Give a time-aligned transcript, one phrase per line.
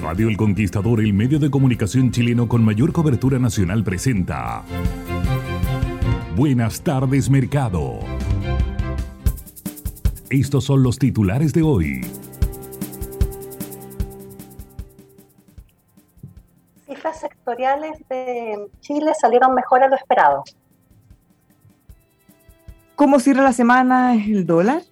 [0.00, 4.62] Radio El Conquistador, el medio de comunicación chileno con mayor cobertura nacional, presenta.
[6.36, 7.98] Buenas tardes, mercado.
[10.30, 12.00] Estos son los titulares de hoy.
[16.86, 20.44] Cifras sectoriales de Chile salieron mejor a lo esperado.
[22.94, 24.82] ¿Cómo cierra la semana el dólar?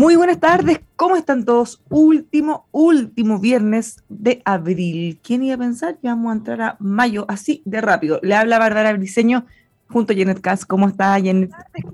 [0.00, 1.82] Muy buenas tardes, ¿cómo están todos?
[1.90, 5.20] Último, último viernes de abril.
[5.22, 8.18] ¿Quién iba a pensar que vamos a entrar a mayo así de rápido?
[8.22, 9.44] Le habla Bárbara Briseño
[9.90, 10.64] junto a Janet Cass.
[10.64, 11.50] ¿Cómo está Janet?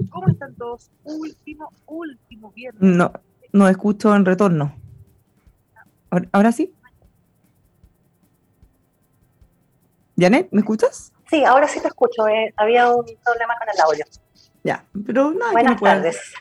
[0.09, 0.89] ¿Cómo están todos?
[1.03, 2.81] Último, último viernes.
[2.81, 3.13] No,
[3.53, 4.73] no escucho en retorno.
[6.09, 6.73] ¿Ahora, ahora sí?
[10.17, 11.13] Janet, ¿me escuchas?
[11.29, 12.29] Sí, ahora sí te escucho.
[12.29, 14.05] eh, Había un problema con el audio.
[14.63, 16.35] Ya, pero no Buenas puedan, tardes.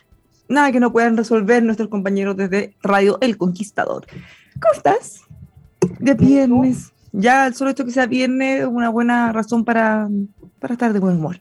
[0.48, 4.06] Nada que no puedan resolver nuestros compañeros desde Radio El Conquistador.
[4.60, 5.22] ¿Cómo estás?
[5.98, 6.92] De viernes.
[7.12, 10.08] Ya solo hecho que sea viernes es una buena razón para,
[10.58, 11.40] para estar de buen humor.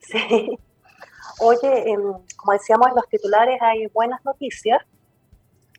[0.00, 0.58] Sí.
[1.40, 2.02] Oye, em,
[2.36, 4.82] como decíamos en los titulares, hay buenas noticias.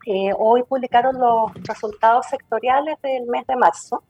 [0.07, 4.03] Eh, hoy publicaron los resultados sectoriales del mes de marzo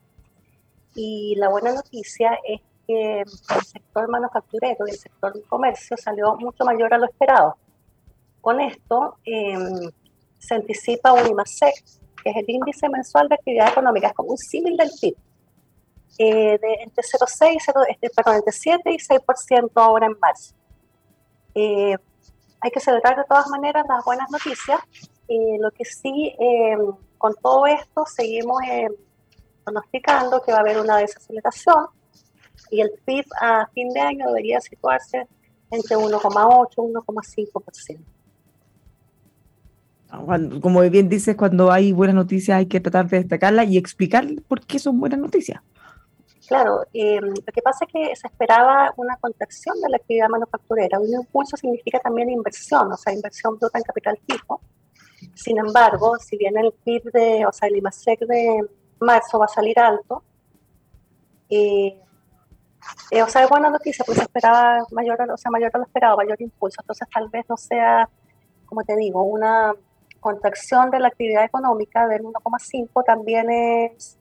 [0.94, 6.64] y la buena noticia es que el sector manufacturero y el sector comercio salió mucho
[6.64, 7.56] mayor a lo esperado.
[8.42, 9.90] Con esto em,
[10.38, 11.74] se anticipa un IMASEC,
[12.22, 15.16] que es el índice mensual de actividad económica, es como un símil del PIB,
[16.18, 20.54] eh, de entre 0,6, 0, este, perdón, entre 7 y 6% ahora en marzo.
[21.54, 21.96] Eh,
[22.60, 24.80] hay que celebrar de todas maneras las buenas noticias.
[25.28, 26.76] Eh, lo que sí, eh,
[27.18, 28.88] con todo esto, seguimos eh,
[29.64, 31.86] pronosticando que va a haber una desaceleración
[32.70, 35.28] y el PIB a fin de año debería situarse
[35.70, 38.21] entre 1,8 y 1,5%.
[40.60, 44.60] Como bien dices, cuando hay buenas noticias hay que tratar de destacarlas y explicar por
[44.60, 45.62] qué son buenas noticias.
[46.46, 50.98] Claro, eh, lo que pasa es que se esperaba una contracción de la actividad manufacturera.
[50.98, 54.60] Un impulso significa también inversión, o sea, inversión bruta en capital fijo.
[55.34, 58.68] Sin embargo, si bien el PIB de, o sea, el IMASEC de
[59.00, 60.22] marzo va a salir alto,
[61.48, 61.98] eh,
[63.10, 65.84] eh, o sea, es buena noticia, porque se esperaba mayor, o sea, mayor a lo
[65.84, 66.82] esperado, mayor impulso.
[66.82, 68.08] Entonces, tal vez no sea,
[68.66, 69.72] como te digo, una
[70.22, 74.18] contracción de la actividad económica del 1,5 también es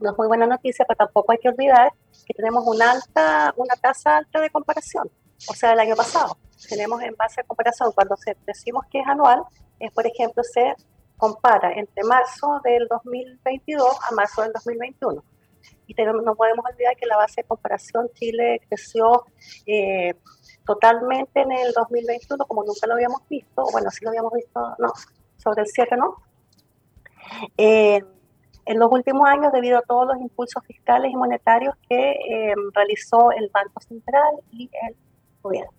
[0.00, 1.92] no es muy buena noticia, pero tampoco hay que olvidar
[2.26, 5.10] que tenemos una alta, una tasa alta de comparación,
[5.46, 6.38] o sea, del año pasado.
[6.68, 8.16] Tenemos en base a comparación, cuando
[8.46, 9.42] decimos que es anual,
[9.78, 10.74] es por ejemplo, se
[11.18, 15.22] compara entre marzo del 2022 a marzo del 2021.
[15.86, 19.24] Y tenemos- no podemos olvidar que la base de comparación Chile creció
[19.66, 20.14] eh,
[20.70, 24.92] totalmente en el 2021, como nunca lo habíamos visto, bueno, sí lo habíamos visto, no,
[25.36, 26.14] sobre el cierre, ¿no?
[27.56, 28.00] Eh,
[28.66, 33.32] en los últimos años debido a todos los impulsos fiscales y monetarios que eh, realizó
[33.32, 34.94] el Banco Central y el
[35.42, 35.72] gobierno.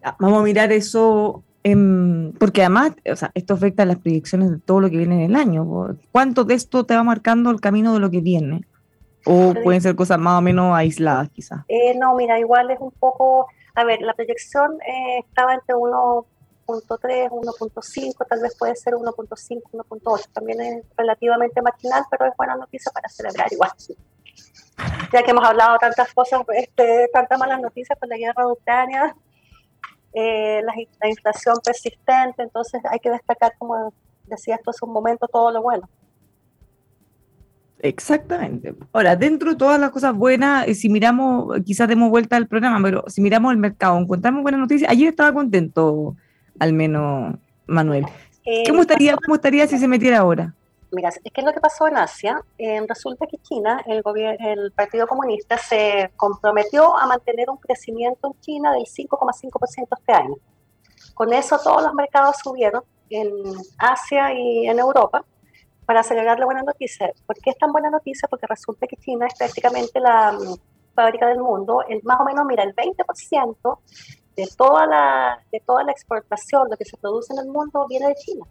[0.00, 1.42] Ya, Vamos a mirar eso
[2.38, 5.30] porque además, o sea, esto afecta a las proyecciones de todo lo que viene en
[5.30, 5.66] el año.
[6.12, 8.64] ¿Cuánto de esto te va marcando el camino de lo que viene?
[9.24, 11.60] ¿O pueden ser cosas más o menos aisladas quizás?
[11.68, 16.24] Eh, no, mira, igual es un poco, a ver, la proyección eh, estaba entre 1.3,
[17.30, 22.90] 1.5, tal vez puede ser 1.5, 1.8, también es relativamente marginal, pero es buena noticia
[22.92, 23.70] para celebrar igual.
[25.12, 29.16] Ya que hemos hablado tantas cosas, este, tantas malas noticias con la guerra de Ucrania,
[30.14, 35.50] eh, la, inflación persistente, entonces hay que destacar, como decía, esto es un momento todo
[35.50, 35.88] lo bueno.
[37.82, 38.74] Exactamente.
[38.92, 42.78] Ahora, dentro de todas las cosas buenas, eh, si miramos, quizás demos vuelta al programa,
[42.80, 44.88] pero si miramos el mercado, encontramos buenas noticias.
[44.88, 46.14] Ayer estaba contento,
[46.60, 47.34] al menos
[47.66, 48.06] Manuel.
[48.44, 50.54] Eh, ¿Cómo, estaría, ¿Cómo estaría si se metiera ahora?
[50.92, 52.40] Mira, es que es lo que pasó en Asia.
[52.86, 54.02] resulta que China, el,
[54.38, 60.36] el Partido Comunista, se comprometió a mantener un crecimiento en China del 5,5% este año.
[61.14, 63.28] Con eso todos los mercados subieron en
[63.78, 65.24] Asia y en Europa
[65.86, 67.12] para celebrar la buena noticia.
[67.26, 68.28] ¿Por qué es tan buena noticia?
[68.28, 70.54] Porque resulta que China es prácticamente la mm,
[70.94, 71.82] fábrica del mundo.
[71.88, 73.78] El, más o menos, mira, el 20%
[74.36, 78.08] de toda, la, de toda la exportación, lo que se produce en el mundo, viene
[78.08, 78.46] de China.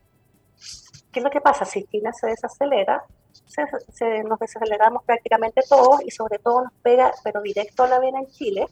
[1.12, 1.66] ¿Qué es lo que pasa?
[1.66, 3.04] Si China se desacelera,
[3.46, 8.20] se, nos desaceleramos prácticamente todos y sobre todo nos pega, pero directo a la vena
[8.20, 8.66] en Chile.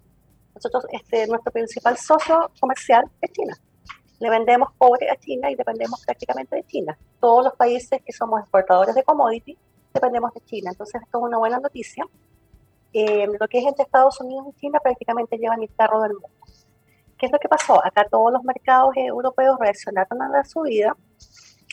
[0.55, 3.57] Nosotros, este, nuestro principal socio comercial es China.
[4.19, 6.97] Le vendemos cobre a China y dependemos prácticamente de China.
[7.19, 9.57] Todos los países que somos exportadores de commodity
[9.93, 10.71] dependemos de China.
[10.71, 12.05] Entonces, esto es una buena noticia.
[12.93, 16.29] Eh, lo que es entre Estados Unidos y China prácticamente llevan el carro del mundo.
[17.17, 17.83] ¿Qué es lo que pasó?
[17.85, 20.95] Acá todos los mercados europeos reaccionaron a la subida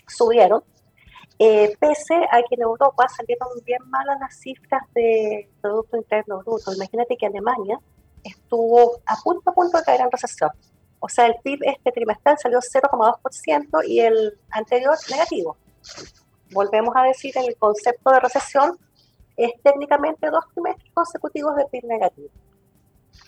[0.07, 0.63] subieron,
[1.39, 6.73] eh, pese a que en Europa salieron bien malas las cifras de Producto Interno Bruto.
[6.73, 7.79] Imagínate que Alemania
[8.25, 10.51] estuvo a punto a punto de caer en recesión.
[11.07, 15.57] O sea, el PIB este trimestral salió 0,2% y el anterior negativo.
[16.51, 18.77] Volvemos a decir, el concepto de recesión
[19.37, 22.29] es técnicamente dos trimestres consecutivos de PIB negativo.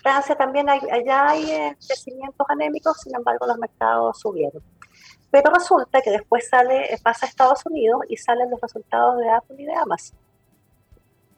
[0.03, 4.61] Francia también, allá hay eh, crecimientos anémicos, sin embargo los mercados subieron.
[5.31, 9.31] Pero resulta que después sale, eh, pasa a Estados Unidos y salen los resultados de
[9.31, 10.19] Apple y de Amazon.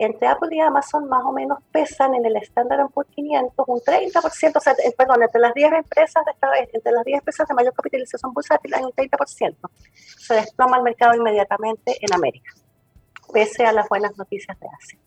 [0.02, 4.56] Entre Apple y Amazon más o menos pesan en el estándar por 500 un 30%,
[4.56, 7.52] o sea, eh, perdón, entre las 10 empresas de esta, entre las 10 empresas de
[7.54, 9.56] mayor capitalización bursátil hay un 30%.
[9.92, 12.50] Se desploma el mercado inmediatamente en América,
[13.30, 14.98] pese a las buenas noticias de Asia.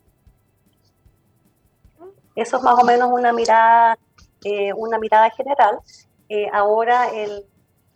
[2.36, 3.98] Eso es más o menos una mirada,
[4.44, 5.80] eh, una mirada general.
[6.52, 7.44] ahora el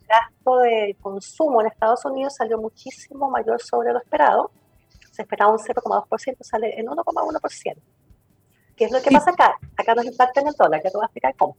[0.05, 4.51] gasto de consumo en Estados Unidos salió muchísimo mayor sobre lo esperado.
[5.19, 7.75] Se esperaba un 0,2%, sale en 1,1%.
[8.77, 9.53] ¿Qué es lo que pasa acá?
[9.75, 11.57] Acá nos impacta en el dólar, ya te voy a explicar cómo.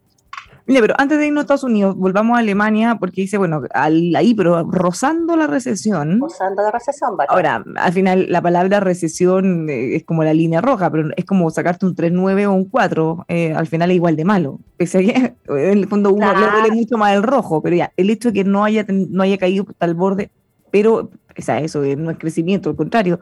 [0.65, 4.33] Mira, pero antes de irnos a Estados Unidos, volvamos a Alemania, porque dice, bueno, ahí,
[4.35, 6.21] pero rozando la recesión.
[6.21, 7.29] Rozando la recesión, ¿vale?
[7.31, 11.51] Ahora, al final, la palabra recesión eh, es como la línea roja, pero es como
[11.51, 14.59] sacarte un 3-9 o un 4, eh, al final es igual de malo.
[14.79, 17.93] Pese a que, en el fondo, uno le duele mucho más el rojo, pero ya,
[17.99, 20.31] el hecho de que no haya, no haya caído al borde,
[20.71, 23.21] pero, o sea, eso eh, no es crecimiento, al contrario.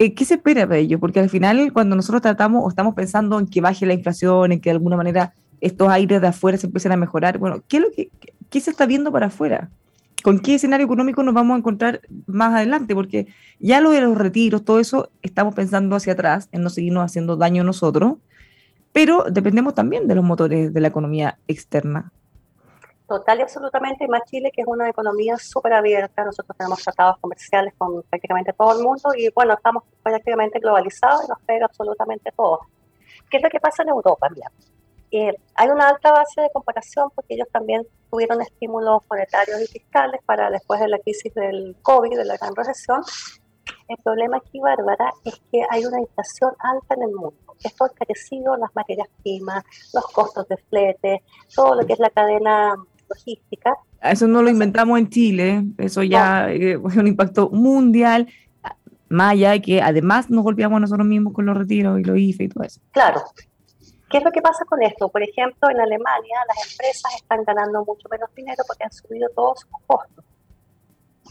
[0.00, 0.98] ¿Qué se espera de ello?
[0.98, 4.58] Porque al final, cuando nosotros tratamos o estamos pensando en que baje la inflación, en
[4.58, 7.36] que de alguna manera estos aires de afuera se empiezan a mejorar.
[7.36, 8.10] Bueno, ¿qué, es lo que,
[8.48, 9.68] qué se está viendo para afuera?
[10.22, 12.94] ¿Con qué escenario económico nos vamos a encontrar más adelante?
[12.94, 13.26] Porque
[13.58, 17.36] ya lo de los retiros, todo eso, estamos pensando hacia atrás, en no seguirnos haciendo
[17.36, 18.14] daño a nosotros,
[18.92, 22.10] pero dependemos también de los motores de la economía externa.
[23.10, 27.18] Total y absolutamente, y más Chile, que es una economía súper abierta, nosotros tenemos tratados
[27.18, 32.30] comerciales con prácticamente todo el mundo y bueno, estamos prácticamente globalizados y nos pega absolutamente
[32.30, 32.60] todo.
[33.28, 34.28] ¿Qué es lo que pasa en Europa?
[34.32, 34.52] Mira,
[35.10, 40.20] eh, hay una alta base de comparación porque ellos también tuvieron estímulos monetarios y fiscales
[40.24, 43.02] para después de la crisis del COVID, de la gran recesión.
[43.88, 47.56] El problema aquí, Bárbara, es que hay una inflación alta en el mundo.
[47.64, 52.10] Esto ha encarecido las materias primas, los costos de flete, todo lo que es la
[52.10, 52.76] cadena
[53.10, 53.74] logística.
[54.02, 58.28] Eso no lo inventamos en Chile, eso ya es un impacto mundial,
[59.08, 62.44] más allá de que además nos golpeamos nosotros mismos con los retiros y los IFE
[62.44, 62.80] y todo eso.
[62.92, 63.22] Claro,
[64.10, 65.08] ¿Qué es lo que pasa con esto?
[65.08, 69.60] Por ejemplo, en Alemania las empresas están ganando mucho menos dinero porque han subido todos
[69.60, 70.24] sus costos.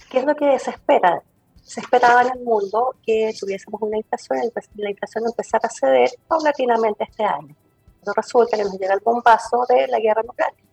[0.10, 1.22] ¿Qué es lo que se espera?
[1.62, 4.40] Se esperaba en el mundo que tuviésemos una inflación
[4.76, 7.54] y la inflación empezara a ceder paulatinamente este año.
[8.00, 10.64] Pero resulta que nos llega el bombazo de la guerra Ucrania.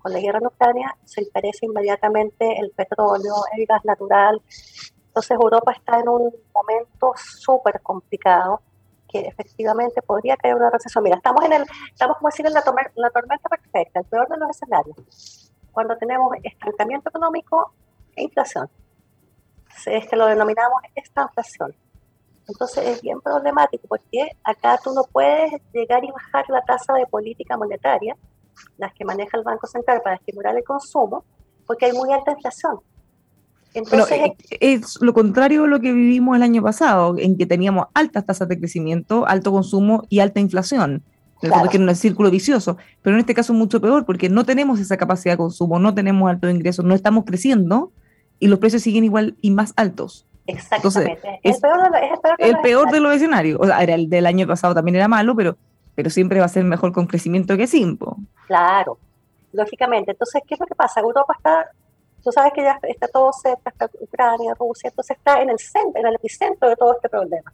[0.00, 4.40] Con la guerra en Ucrania se encarece inmediatamente el petróleo, el gas natural.
[5.08, 8.62] Entonces Europa está en un momento súper complicado
[9.08, 11.04] que efectivamente podría caer una recesión.
[11.04, 12.62] Mira, estamos en el, estamos como decir en la,
[12.94, 15.52] la tormenta perfecta, el peor de los escenarios.
[15.72, 17.72] cuando tenemos estancamiento económico
[18.16, 18.68] e inflación.
[19.86, 21.74] Es que lo denominamos estanflación.
[22.48, 27.06] Entonces es bien problemático porque acá tú no puedes llegar y bajar la tasa de
[27.06, 28.16] política monetaria,
[28.78, 31.24] las que maneja el Banco Central para estimular el consumo,
[31.66, 32.78] porque hay muy alta inflación.
[33.74, 37.86] Entonces, eh, es lo contrario de lo que vivimos el año pasado, en que teníamos
[37.94, 41.02] altas tasas de crecimiento, alto consumo y alta inflación.
[41.40, 41.70] Claro.
[41.70, 44.78] que era un círculo vicioso, pero en este caso es mucho peor porque no tenemos
[44.78, 47.92] esa capacidad de consumo, no tenemos altos ingresos, no estamos creciendo
[48.38, 50.26] y los precios siguen igual y más altos.
[50.46, 51.40] Exactamente.
[51.42, 53.58] es, el peor, de, es el peor, de, los escenarios.
[53.60, 55.56] O sea, era el del año pasado también era malo, pero,
[56.00, 57.98] pero siempre va a ser mejor con crecimiento que sin.
[58.46, 58.96] Claro,
[59.52, 60.12] lógicamente.
[60.12, 61.00] Entonces, ¿qué es lo que pasa?
[61.00, 61.70] Europa está,
[62.24, 66.00] tú sabes que ya está todo cerca, está Ucrania, Rusia, entonces está en el centro,
[66.00, 67.52] en el epicentro de todo este problema.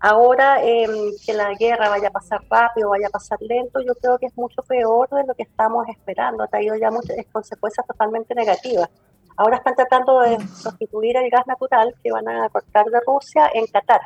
[0.00, 0.90] Ahora em,
[1.24, 4.36] que la guerra vaya a pasar rápido, vaya a pasar lento, yo creo que es
[4.36, 6.44] mucho peor de lo que estamos esperando.
[6.44, 8.90] Ha traído ya muchas consecuencias totalmente negativas.
[9.34, 13.66] Ahora están tratando de sustituir el gas natural que van a cortar de Rusia en
[13.66, 14.02] Qatar.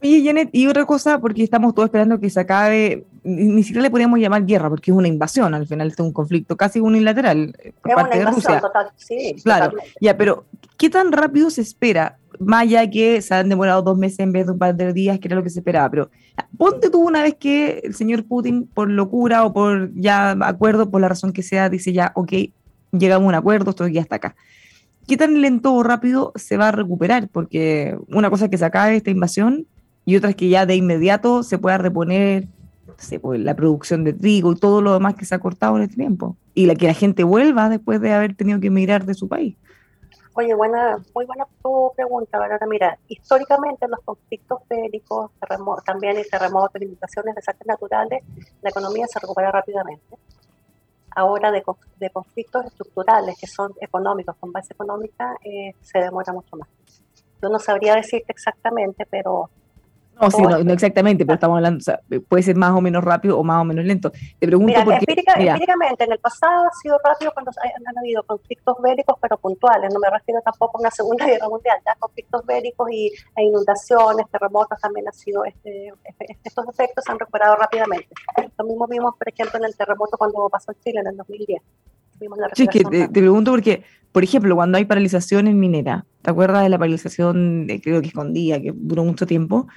[0.00, 3.90] Oye, Janet, y otra cosa, porque estamos todos esperando que se acabe, ni, siquiera le
[3.90, 7.72] podríamos llamar guerra, porque es una invasión, al final es un conflicto casi unilateral eh,
[7.82, 8.60] por parte de Rusia.
[8.60, 10.44] Total, sí, claro, ya, pero
[10.76, 12.16] ¿qué tan rápido se espera?
[12.38, 15.18] Más allá que se han demorado dos meses en vez de un par de días,
[15.18, 16.10] que era lo que se esperaba, pero
[16.56, 21.00] ponte tú una vez que el señor Putin, por locura o por ya acuerdo, por
[21.00, 22.32] la razón que sea, dice ya, ok,
[22.92, 24.36] llegamos a un acuerdo, esto ya está acá.
[25.08, 27.28] ¿Qué tan lento o rápido se va a recuperar?
[27.28, 29.66] Porque una cosa es que se acabe esta invasión
[30.08, 32.48] y otra es que ya de inmediato se pueda reponer
[33.20, 35.96] pues, la producción de trigo y todo lo demás que se ha cortado en este
[35.96, 36.34] tiempo.
[36.54, 39.54] Y la que la gente vuelva después de haber tenido que emigrar de su país.
[40.32, 42.58] Oye, buena, muy buena tu pregunta, ¿verdad?
[42.70, 45.30] Mira, históricamente los conflictos bélicos,
[45.84, 48.24] también y terremotos, limitaciones, desastres naturales,
[48.62, 50.16] la economía se recupera rápidamente
[51.14, 51.62] ahora de,
[51.98, 56.68] de, conflictos estructurales que son económicos, con base económica, eh, se demora mucho más.
[57.42, 59.50] Yo no sabría decirte exactamente, pero
[60.20, 63.38] no, sí, no, exactamente, pero estamos hablando, o sea, puede ser más o menos rápido
[63.38, 64.10] o más o menos lento.
[64.10, 67.52] Te pregunto mira, empíricamente, en el pasado ha sido rápido cuando
[67.86, 69.92] han, habido conflictos bélicos, pero puntuales.
[69.92, 74.26] No me refiero tampoco a una Segunda Guerra Mundial, ya conflictos bélicos y, e inundaciones,
[74.30, 78.08] terremotos también han sido, este, este, estos efectos se han recuperado rápidamente.
[78.58, 81.62] Lo mismo vimos, por ejemplo, en el terremoto cuando pasó en Chile en el 2010.
[82.54, 86.68] sí, que te, pregunto porque, por ejemplo, cuando hay paralización en minera, ¿te acuerdas de
[86.68, 89.68] la paralización, de, creo que escondía, que duró mucho tiempo?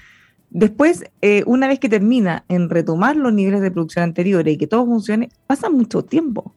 [0.52, 4.68] Después, eh, una vez que termina en retomar los niveles de producción anteriores y que
[4.68, 6.54] todo funcione, pasa mucho tiempo.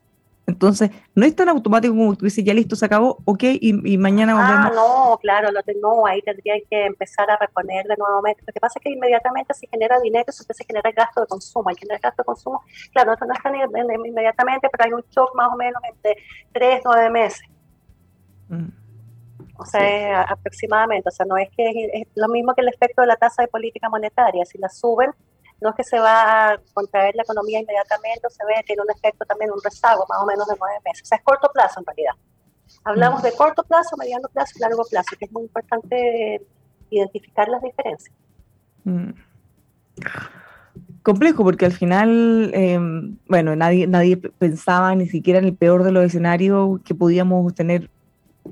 [0.47, 4.35] Entonces, no es tan automático como tú dices, ya listo, se acabó, ok, y, mañana
[4.35, 4.67] volvemos.
[4.67, 8.43] Ah, no, claro, tengo, ahí tendría que empezar a reponer de nuevamente.
[8.45, 11.69] Lo que pasa es que inmediatamente se genera dinero, se genera gasto de consumo.
[11.69, 13.51] Hay que generar gasto de consumo, claro, esto no está
[14.07, 16.17] inmediatamente, pero hay un shock más o menos entre
[16.53, 17.49] tres, nueve meses.
[18.49, 18.84] Mm.
[19.57, 23.09] O sea, aproximadamente, o sea, no es que es, lo mismo que el efecto de
[23.09, 25.11] la tasa de política monetaria, si la suben,
[25.61, 28.91] no es que se va a contraer la economía inmediatamente, o se ve, tiene un
[28.91, 31.03] efecto también, un rezago más o menos de nueve meses.
[31.05, 32.15] O sea, es corto plazo en realidad.
[32.85, 33.25] Hablamos mm.
[33.25, 36.43] de corto plazo, mediano plazo y largo plazo, que es muy importante
[36.91, 38.15] identificar las diferencias.
[38.85, 39.11] Mm.
[41.03, 45.93] Complejo, porque al final, em, bueno, nadie, nadie pensaba ni siquiera en el peor de
[45.93, 47.91] los escenarios que podíamos tener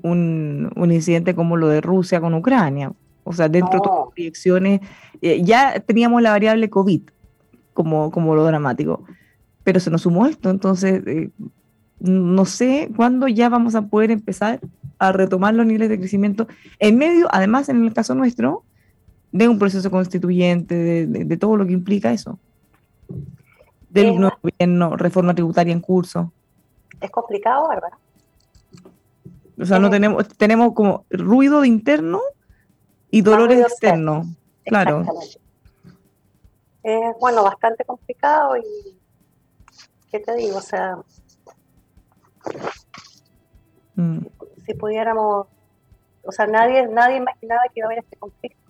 [0.03, 2.93] un, incidente como lo de Rusia con Ucrania.
[3.25, 4.81] O sea, dentro de todas las proyecciones,
[5.21, 7.03] eh, ya teníamos la variable COVID
[7.73, 9.05] como, como lo dramático,
[9.63, 11.31] pero se nos sumó esto, entonces eh,
[12.01, 14.61] no sé cuándo ya vamos a poder empezar
[14.99, 18.65] a retomar los niveles de crecimiento en medio, además en el caso nuestro,
[19.31, 22.39] de un proceso constituyente, de, todo lo que implica eso.
[23.89, 26.33] Del nuevo gobierno, reforma tributaria en curso.
[27.01, 27.91] Es complicado, ¿verdad?
[29.61, 32.21] O sea, no tenemos, tenemos como ruido de interno
[33.11, 34.27] y dolores externos.
[34.65, 35.05] Claro.
[36.83, 38.97] Es, bueno, bastante complicado y,
[40.11, 40.59] ¿qué te digo?
[40.59, 40.97] O sea,
[43.95, 44.19] mm.
[44.67, 45.47] si pudiéramos,
[46.25, 48.63] o sea, nadie, nadie imaginaba que iba a haber este conflicto.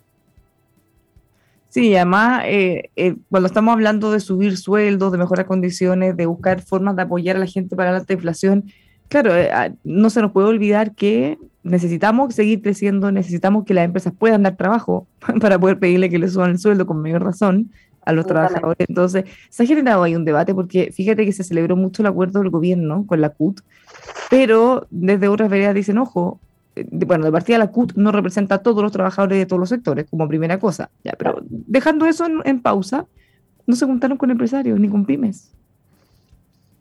[1.68, 6.60] Sí, además, eh, eh, cuando estamos hablando de subir sueldos, de mejorar condiciones, de buscar
[6.60, 8.64] formas de apoyar a la gente para la alta inflación,
[9.12, 13.84] claro, eh, ah, no se nos puede olvidar que necesitamos seguir creciendo, necesitamos que las
[13.84, 15.06] empresas puedan dar trabajo
[15.40, 17.70] para poder pedirle que les suban el sueldo con mayor razón
[18.06, 18.86] a los trabajadores.
[18.88, 22.40] Entonces, se ha generado ahí un debate porque fíjate que se celebró mucho el acuerdo
[22.40, 23.60] del gobierno con la CUT,
[24.30, 26.40] pero desde otras veredas dicen, ojo,
[26.74, 29.68] eh, bueno, de partida la CUT no representa a todos los trabajadores de todos los
[29.68, 33.06] sectores, como primera cosa, ya, pero dejando eso en pausa,
[33.66, 35.52] no se juntaron con empresarios ni con pymes.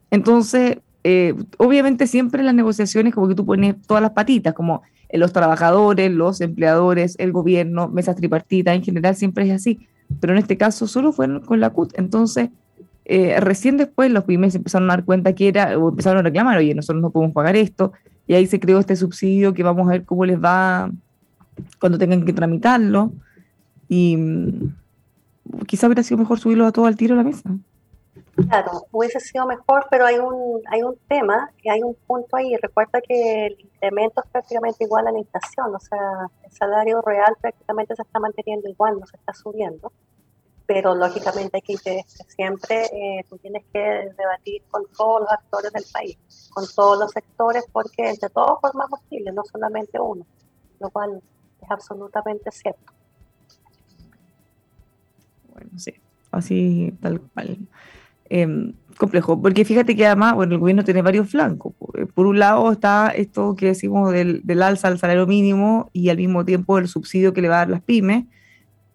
[0.09, 4.83] Entonces, eh, obviamente siempre en las negociaciones como que tú pones todas las patitas, como
[5.11, 9.87] los trabajadores, los empleadores, el gobierno, mesas tripartitas, en general siempre es así,
[10.19, 11.97] pero en este caso solo fue con la CUT.
[11.97, 12.49] Entonces,
[13.05, 16.57] eh, recién después los pymes empezaron a dar cuenta que era, o empezaron a reclamar,
[16.57, 17.91] oye, nosotros no podemos pagar esto,
[18.27, 20.91] y ahí se creó este subsidio que vamos a ver cómo les va
[21.79, 23.11] cuando tengan que tramitarlo,
[23.89, 24.75] y mm,
[25.65, 27.49] quizá hubiera sido mejor subirlo a todo al tiro a la mesa.
[28.35, 32.55] Claro, hubiese sido mejor, pero hay un, hay un tema, hay un punto ahí.
[32.57, 37.35] Recuerda que el incremento es prácticamente igual a la inflación, o sea, el salario real
[37.39, 39.91] prácticamente se está manteniendo igual, no se está subiendo.
[40.65, 43.79] Pero lógicamente hay que siempre eh, tú tienes que
[44.17, 46.17] debatir con todos los actores del país,
[46.53, 50.25] con todos los sectores, porque entre todos formamos Chile, no solamente uno,
[50.79, 51.21] lo cual
[51.61, 52.93] es absolutamente cierto.
[55.53, 55.93] Bueno, sí,
[56.31, 57.67] así tal cual.
[58.33, 61.73] Em, complejo, porque fíjate que además, bueno, el gobierno tiene varios flancos.
[61.95, 66.15] Eh, por un lado está esto que decimos del, alza al salario mínimo y al
[66.15, 68.23] mismo tiempo el subsidio que le va a dar las pymes.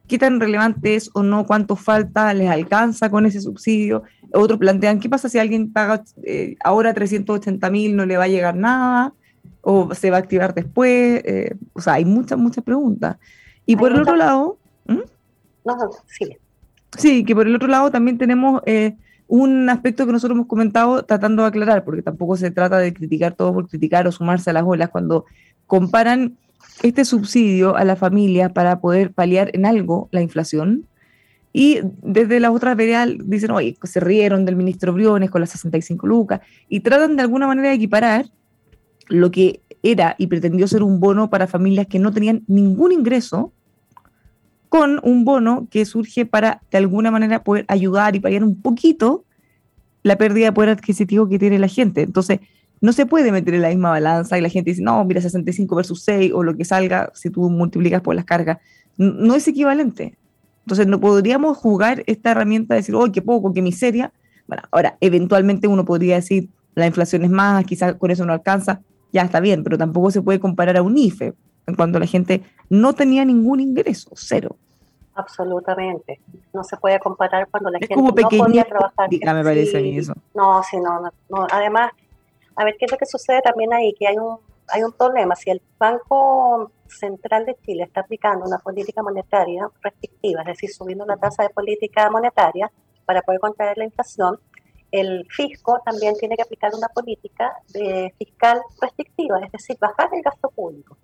[0.08, 1.44] ¿Qué tan relevante es o no?
[1.44, 2.32] ¿Cuánto falta?
[2.32, 4.04] ¿Les alcanza con ese subsidio?
[4.32, 8.28] Otros plantean, ¿qué pasa si alguien paga eh, ahora 380 mil, no le va a
[8.28, 9.12] llegar nada?
[9.60, 11.20] ¿O se va a activar después?
[11.26, 13.18] Eh, o sea, hay muchas, muchas preguntas.
[13.66, 14.56] Y por el otro lado...
[14.86, 15.76] No,
[16.06, 16.38] sí.
[16.96, 18.62] Sí, que por el otro lado también tenemos
[19.28, 23.34] un aspecto que nosotros hemos comentado tratando de aclarar, porque tampoco se trata de criticar
[23.34, 25.24] todo por criticar o sumarse a las olas, cuando
[25.66, 26.36] comparan
[26.82, 30.86] este subsidio a la familia para poder paliar en algo la inflación,
[31.52, 36.06] y desde las otras veredas dicen, oye, se rieron del ministro Briones con las 65
[36.06, 38.26] lucas, y tratan de alguna manera de equiparar
[39.08, 43.52] lo que era y pretendió ser un bono para familias que no tenían ningún ingreso,
[44.76, 49.24] con un bono que surge para de alguna manera poder ayudar y paliar un poquito
[50.02, 52.02] la pérdida de poder adquisitivo que tiene la gente.
[52.02, 52.40] Entonces,
[52.82, 55.74] no se puede meter en la misma balanza y la gente dice, no, mira, 65
[55.74, 58.58] versus 6 o lo que salga si tú multiplicas por las cargas.
[58.98, 60.18] No es equivalente.
[60.66, 64.12] Entonces, no podríamos jugar esta herramienta de decir, oh, qué poco, qué miseria.
[64.70, 69.22] Ahora, eventualmente uno podría decir, la inflación es más, quizás con eso no alcanza, ya
[69.22, 71.32] está bien, pero tampoco se puede comparar a un IFE,
[71.76, 74.58] cuando la gente no tenía ningún ingreso, cero.
[75.16, 76.20] Absolutamente.
[76.52, 79.08] No se puede comparar cuando la gente no podía trabajar.
[79.10, 80.12] me parece a mí eso.
[80.34, 81.90] No, sí, no, no, Además,
[82.54, 83.94] a ver, ¿qué es lo que sucede también ahí?
[83.94, 85.34] Que hay un, hay un problema.
[85.34, 91.06] Si el Banco Central de Chile está aplicando una política monetaria restrictiva, es decir, subiendo
[91.06, 92.70] la tasa de política monetaria
[93.06, 94.38] para poder contraer la inflación,
[94.90, 100.22] el fisco también tiene que aplicar una política de fiscal restrictiva, es decir, bajar el
[100.22, 100.96] gasto público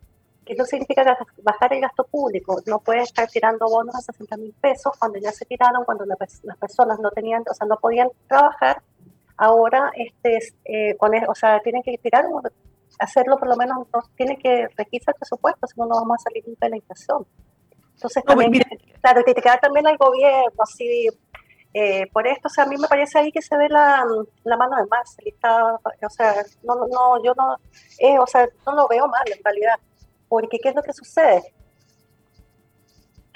[0.44, 2.60] que no significa bajar el gasto público.
[2.66, 6.56] No puede estar tirando bonos a 60 mil pesos cuando ya se tiraron, cuando las
[6.58, 8.82] personas no tenían, o sea, no podían trabajar.
[9.36, 12.24] Ahora, este, eh, con, o sea, tienen que tirar,
[12.98, 16.22] hacerlo por lo menos, no tienen que registrar el presupuesto, si no, no vamos a
[16.24, 17.26] salir de la inflación.
[17.94, 18.52] Entonces, también,
[19.00, 21.08] claro, que te queda también al gobierno, así,
[21.74, 24.04] eh, por esto, o sea, a mí me parece ahí que se ve la,
[24.44, 27.56] la mano de Marcel, está, o sea, no, no, yo no,
[27.98, 29.78] eh, o sea, no lo veo mal en realidad
[30.32, 31.42] porque ¿qué es lo que sucede?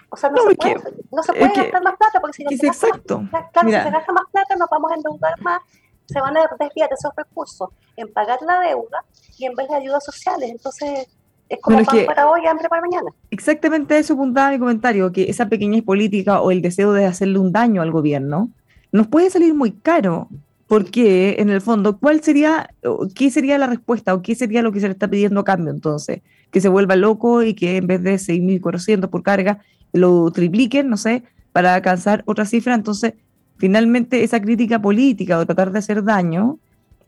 [0.09, 0.77] O sea, no, se, puede,
[1.13, 3.91] no se puede gastar más plata, porque si no se, gasta Más, claro, si se
[3.91, 5.61] gasta más plata, nos vamos a endeudar más,
[6.07, 9.05] se van a desviar esos recursos en pagar la deuda
[9.37, 10.49] y en vez de ayudas sociales.
[10.49, 11.07] Entonces,
[11.51, 13.11] es como pan para hoy, hambre para mañana.
[13.31, 17.53] Exactamente eso apuntaba mi comentario, que esa pequeñez política o el deseo de hacerle un
[17.53, 18.49] daño al gobierno
[18.91, 20.31] nos puede salir muy caro.
[20.67, 22.71] Porque, en el fondo, ¿cuál sería,
[23.15, 25.71] qué sería la respuesta o qué sería lo que se le está pidiendo a cambio
[25.71, 26.23] entonces?
[26.51, 29.59] que se vuelva loco y que en vez de 6.400 por carga
[29.93, 32.75] lo tripliquen, no sé, para alcanzar otra cifra.
[32.75, 33.15] Entonces,
[33.57, 36.59] finalmente esa crítica política o tratar de hacer daño,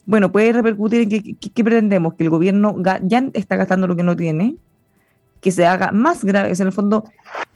[0.07, 4.17] bueno, puede repercutir en que, pretendemos, que el gobierno ya está gastando lo que no
[4.17, 4.57] tiene,
[5.41, 7.05] que se haga más grave, es en el fondo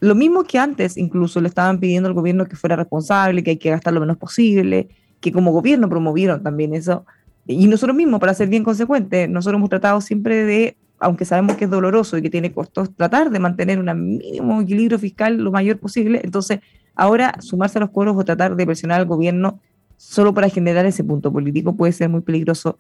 [0.01, 3.57] lo mismo que antes incluso le estaban pidiendo al gobierno que fuera responsable, que hay
[3.57, 4.89] que gastar lo menos posible,
[5.23, 7.07] que como gobierno promovieron también eso,
[7.47, 11.65] y nosotros mismos, para ser bien consecuentes, nosotros hemos tratado siempre de aunque sabemos que
[11.65, 15.79] es doloroso y que tiene costos, tratar de mantener un mínimo equilibrio fiscal lo mayor
[15.79, 16.21] posible.
[16.23, 16.61] Entonces,
[16.95, 19.59] ahora sumarse a los coros o tratar de presionar al gobierno
[19.97, 22.79] solo para generar ese punto político puede ser muy peligroso.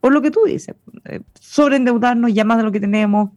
[0.00, 3.30] Por lo que tú dices, eh, sobreendeudarnos ya más de lo que tenemos,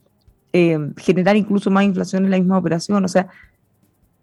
[0.53, 3.03] eh, generar incluso más inflación en la misma operación.
[3.03, 3.29] O sea,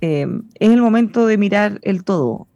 [0.01, 2.47] eh, es el momento de mirar el todo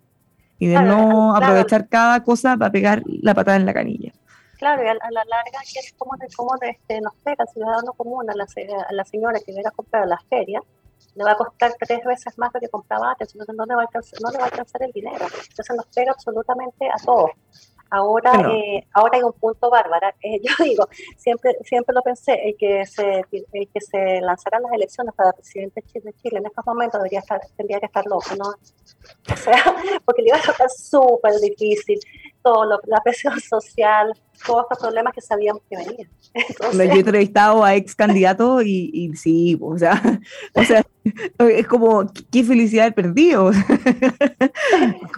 [0.61, 4.12] y de no aprovechar cada cosa para pegar la patada en la canilla
[4.61, 8.35] claro, y a, la larga, es como, cómo este, nos pega el ciudadano común a
[8.35, 10.61] la, a la señora que viene a comprar a la feria?
[11.14, 13.81] Le va a costar tres veces más lo que compraba antes, entonces no le va
[13.81, 15.25] a alcanzar, no le va a alcanzar el dinero.
[15.49, 17.31] Entonces nos pega absolutamente a todos.
[17.90, 20.14] Ahora, eh, ahora hay un punto, Bárbara.
[20.22, 24.72] Eh, yo digo, siempre, siempre lo pensé, el que se, el que se lanzaran las
[24.72, 28.50] elecciones para presidente de Chile en estos momentos debería estar, tendría que estar loco, ¿no?
[29.33, 29.55] O sea,
[30.05, 31.98] porque le iba a estar súper difícil,
[32.42, 34.12] todo la presión social,
[34.46, 36.11] todos estos problemas que sabíamos que venían.
[36.72, 40.03] yo he entrevistado a ex candidatos y, y, sí, o sea,
[40.55, 40.85] o sea,
[41.38, 43.50] es como, qué felicidad el perdido.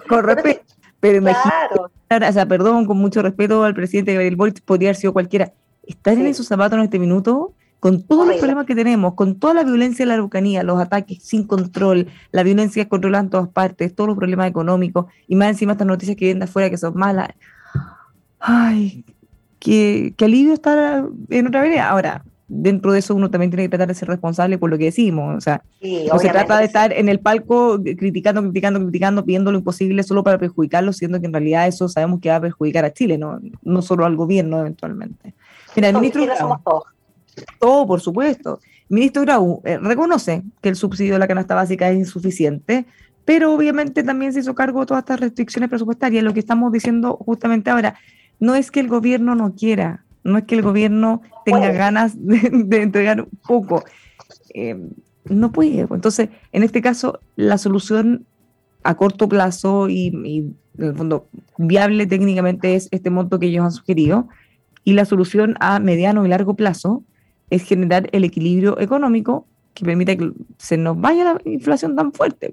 [0.08, 0.81] Con respeto.
[1.02, 5.12] Pero imagínate, o sea, perdón, con mucho respeto al presidente Gabriel Boric, podría haber sido
[5.12, 5.52] cualquiera.
[5.84, 9.52] Estar en esos zapatos en este minuto, con todos los problemas que tenemos, con toda
[9.52, 13.96] la violencia de la Araucanía, los ataques sin control, la violencia controlada en todas partes,
[13.96, 16.94] todos los problemas económicos, y más encima estas noticias que vienen de afuera que son
[16.94, 17.30] malas.
[18.38, 19.04] Ay,
[19.58, 21.88] qué, qué alivio estar en otra vereda.
[21.90, 22.22] Ahora,
[22.54, 25.36] dentro de eso uno también tiene que tratar de ser responsable por lo que decimos.
[25.36, 29.58] O sea, no se trata de estar en el palco criticando, criticando, criticando, pidiendo lo
[29.58, 32.92] imposible solo para perjudicarlo, siendo que en realidad eso sabemos que va a perjudicar a
[32.92, 35.34] Chile, no, no solo al gobierno eventualmente.
[35.74, 36.60] Mira, el ministro Grau,
[37.58, 38.60] todo, por supuesto.
[38.90, 42.84] El ministro Grau eh, reconoce que el subsidio de la canasta básica es insuficiente,
[43.24, 46.22] pero obviamente también se hizo cargo de todas estas restricciones presupuestarias.
[46.22, 47.96] Lo que estamos diciendo justamente ahora,
[48.40, 52.82] no es que el gobierno no quiera, no es que el gobierno tenga ganas de,
[52.82, 53.84] entregar poco.
[54.54, 54.76] Eh,
[55.24, 55.80] no puede.
[55.80, 58.26] Entonces, en este caso, la solución
[58.82, 60.08] a corto plazo y,
[60.78, 64.28] en el fondo viable técnicamente es este monto que ellos han sugerido.
[64.84, 67.04] Y la solución a mediano y largo plazo
[67.50, 72.52] es generar el equilibrio económico que permita que se nos vaya la inflación tan fuerte.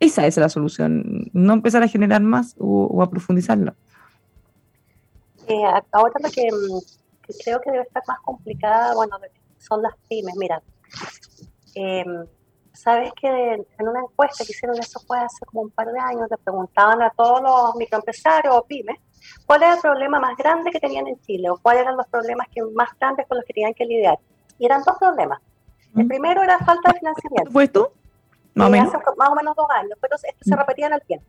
[0.00, 3.74] Esa es la solución, no empezar a generar más o a profundizarla.
[5.46, 6.80] Eh, ahora lo que, mm,
[7.22, 9.16] que, creo que debe estar más complicada, bueno,
[9.58, 10.34] son las pymes.
[10.36, 10.62] Mira,
[11.74, 12.26] em,
[12.72, 16.28] sabes que en una encuesta que hicieron eso fue hace como un par de años,
[16.30, 18.98] le preguntaban a todos los microempresarios o pymes
[19.46, 22.48] cuál era el problema más grande que tenían en Chile o cuáles eran los problemas
[22.52, 24.18] que, más grandes con los que tenían que lidiar.
[24.58, 25.40] Y eran dos problemas.
[25.96, 27.52] El primero era falta de financiamiento.
[27.52, 27.92] ¿Puesto?
[28.54, 28.92] Más o menos.
[29.16, 30.58] más o menos dos años, pero se mm.
[30.58, 31.26] repetían al tiempo.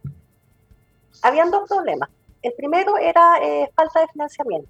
[1.22, 2.10] Habían dos problemas.
[2.46, 4.70] El primero era eh, falta de financiamiento.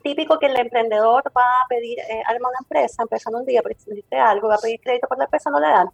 [0.00, 3.78] Típico que el emprendedor va a pedir, eh, arma una empresa, empezando un día, porque
[3.78, 5.88] necesita algo, va a pedir crédito por la empresa, no le dan.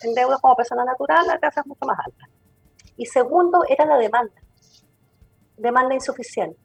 [0.00, 2.28] En deuda como persona natural, la tasa es mucho más alta.
[2.96, 4.40] Y segundo era la demanda.
[5.56, 6.56] Demanda insuficiente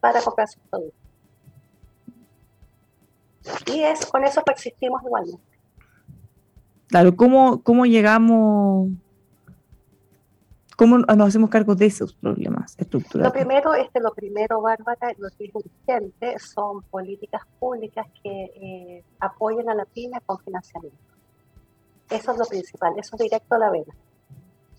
[0.00, 1.00] para comprar sus productos.
[3.66, 5.44] Y es, con eso persistimos igualmente.
[6.88, 8.88] Claro, ¿cómo, cómo llegamos
[10.76, 13.32] ¿Cómo nos hacemos cargo de esos problemas estructurales?
[13.32, 19.04] Lo primero, este, lo primero, Bárbara, lo que es urgente son políticas públicas que eh,
[19.18, 20.98] apoyen a la pyme con financiamiento.
[22.10, 23.94] Eso es lo principal, eso es directo a la vena.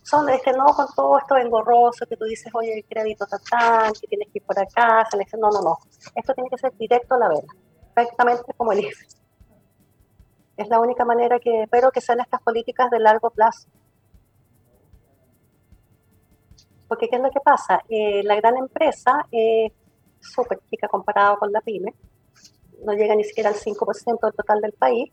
[0.04, 3.92] Son, este, no con todo esto engorroso que tú dices, oye, el crédito está tan,
[3.94, 5.04] que tienes que ir por acá,
[5.40, 5.78] no, no, no.
[6.14, 7.54] Esto tiene que ser directo a la vena,
[7.96, 9.08] prácticamente como el IFE.
[10.58, 13.68] Es la única manera que espero que sean estas políticas de largo plazo
[16.88, 17.82] Porque ¿qué es lo que pasa?
[17.90, 19.72] Eh, la gran empresa es
[20.20, 21.94] súper chica comparado con la pyme,
[22.84, 25.12] no llega ni siquiera al 5% del total del país,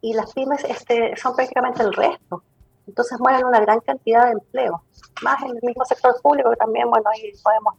[0.00, 2.42] y las pymes este, son prácticamente el resto.
[2.86, 4.82] Entonces mueven una gran cantidad de empleo,
[5.22, 7.74] más en el mismo sector público, que también, bueno, ahí podemos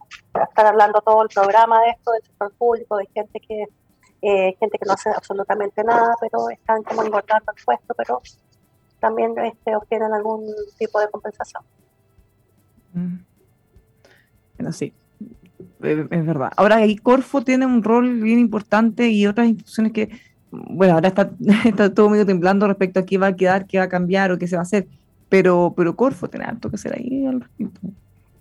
[0.49, 3.65] estar hablando todo el programa de esto, del sector público, de gente que
[4.21, 8.21] eh, gente que no hace absolutamente nada, pero están como engordando el puesto, pero
[8.99, 10.45] también este, obtienen algún
[10.77, 11.63] tipo de compensación.
[14.57, 14.93] Bueno, sí,
[15.81, 16.51] es verdad.
[16.57, 20.09] Ahora, ahí Corfo tiene un rol bien importante y otras instituciones que,
[20.51, 21.31] bueno, ahora está,
[21.65, 24.37] está todo medio temblando respecto a qué va a quedar, qué va a cambiar o
[24.37, 24.87] qué se va a hacer,
[25.29, 27.81] pero, pero Corfo tiene algo que hacer ahí al respecto.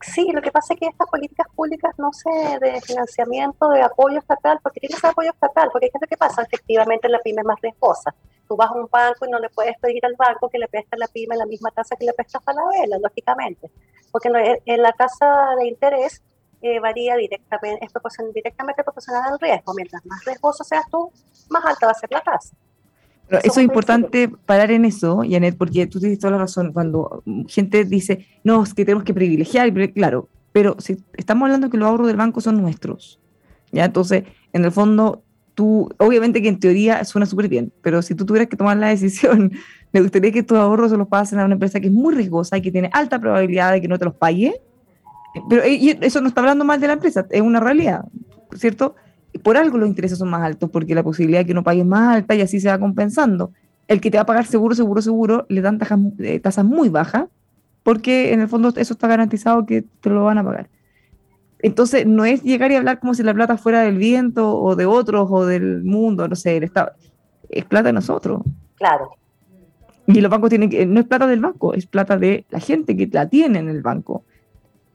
[0.01, 2.31] Sí, lo que pasa es que estas políticas públicas no sé
[2.61, 7.09] de financiamiento, de apoyo estatal, porque tiene apoyo estatal, porque es lo que pasa, efectivamente
[7.09, 8.15] la pyme es más riesgosa.
[8.47, 10.97] Tú vas a un banco y no le puedes pedir al banco que le preste
[10.97, 13.71] a la pyme la misma tasa que le prestas a la vela, lógicamente
[14.17, 14.31] porque
[14.65, 16.23] en la tasa de interés
[16.63, 17.93] eh, varía directamente, es
[18.33, 19.75] directamente proporcional al riesgo.
[19.75, 21.13] Mientras más riesgoso seas tú,
[21.51, 22.57] más alta va a ser la tasa.
[23.29, 26.73] Pero eso, es importante parar en eso, Janet, porque tú tienes toda la razón.
[26.73, 31.77] Cuando gente dice, no, es que tenemos que privilegiar, claro, pero si estamos hablando que
[31.77, 33.21] los ahorros del banco son nuestros,
[33.73, 33.85] ¿ya?
[33.85, 35.23] Entonces, en el fondo,
[35.55, 38.89] tú, obviamente que en teoría suena súper bien, pero si tú tuvieras que tomar la
[38.97, 39.53] decisión
[39.97, 42.59] me gustaría que tus ahorros se los pasen a una empresa que es muy riesgosa
[42.59, 44.61] y que tiene alta probabilidad de que no te los pague.
[45.49, 48.05] Pero eh, eso no está hablando mal de la empresa, es una realidad,
[48.55, 48.95] ¿cierto?
[49.43, 52.17] Por algo los intereses son más altos, porque la posibilidad de que no pagues más
[52.17, 53.53] alta y así se va compensando.
[53.89, 56.89] El que te va a pagar seguro, seguro, seguro, le dan tasas, eh, tasas muy
[56.89, 57.27] bajas
[57.87, 60.69] porque en el fondo eso está garantizado que te lo van a pagar.
[61.61, 64.87] Entonces, no es llegar y hablar como si la plata fuera del viento o de
[64.87, 66.91] otros o del mundo, no sé, el Estado.
[67.49, 68.43] Es plata de nosotros.
[68.75, 69.11] Claro.
[70.09, 72.97] Y los bancos tienen que, no es plata del banco, es plata de la gente
[72.97, 74.25] que la tiene en el banco.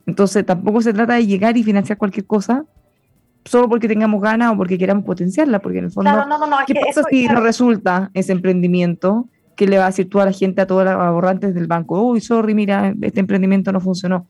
[0.04, 2.66] Entonces, tampoco se trata de llegar y financiar cualquier cosa
[3.52, 6.56] solo porque tengamos ganas o porque queramos potenciarla, porque en el fondo, Claro, no, no,
[6.66, 7.40] ¿qué que pasa eso- si claro.
[7.40, 9.26] no resulta ese emprendimiento?
[9.56, 12.00] ¿Qué le va a decir tú a la gente, a todos los ahorrantes del banco?
[12.00, 14.26] Uy, sorry, mira, este emprendimiento no funcionó.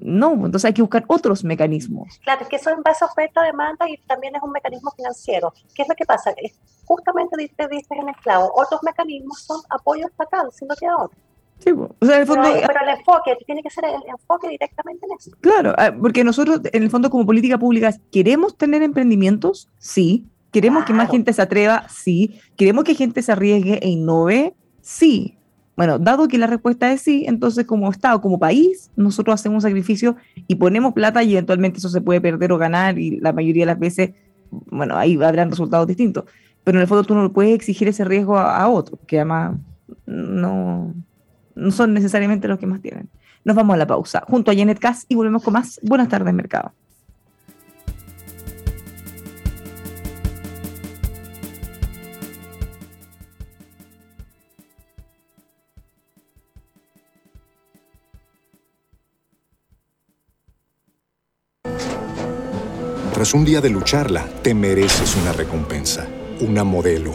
[0.00, 2.18] No, entonces hay que buscar otros mecanismos.
[2.24, 4.90] Claro, es que eso es en base a oferta, demanda y también es un mecanismo
[4.96, 5.52] financiero.
[5.74, 6.32] ¿Qué es lo que pasa?
[6.86, 8.50] Justamente diste, diste en el clavo.
[8.56, 11.18] Otros mecanismos son apoyo estatal, si no queda otro.
[11.58, 11.94] Sí, po.
[11.98, 15.06] o sea, en el Pero, fondo, pero el enfoque, tiene que ser el enfoque directamente
[15.06, 15.30] en eso.
[15.40, 19.70] Claro, ah, porque nosotros, en el fondo, como política pública, ¿queremos tener emprendimientos?
[19.78, 20.26] Sí.
[20.50, 21.88] ¿Queremos que más gente se atreva?
[21.88, 22.38] Sí.
[22.56, 24.54] ¿Queremos que gente se arriesgue e innove?
[24.82, 25.36] Sí.
[25.76, 29.68] Bueno, dado que la respuesta es sí, entonces como Estado, como país, nosotros hacemos un
[29.68, 30.14] sacrificio
[30.46, 33.66] y ponemos plata y eventualmente eso se puede perder o ganar y la mayoría de
[33.66, 34.12] las veces,
[34.50, 36.24] bueno, ahí habrán resultados distintos.
[36.62, 39.56] Pero en el fondo tú no puedes exigir ese riesgo a, a otros, que además
[40.06, 40.94] no,
[41.54, 43.08] no son necesariamente los que más tienen.
[43.44, 46.32] Nos vamos a la pausa junto a Janet Cass y volvemos con más Buenas tardes,
[46.32, 46.72] Mercado.
[63.12, 66.06] Tras un día de lucharla, te mereces una recompensa,
[66.40, 67.14] una modelo,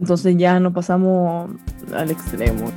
[0.00, 1.50] Entonces ya nos pasamos
[1.92, 2.72] al extremo.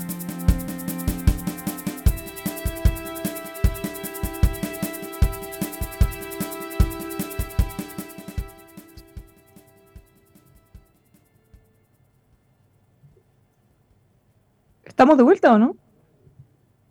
[14.84, 15.76] ¿Estamos de vuelta o no?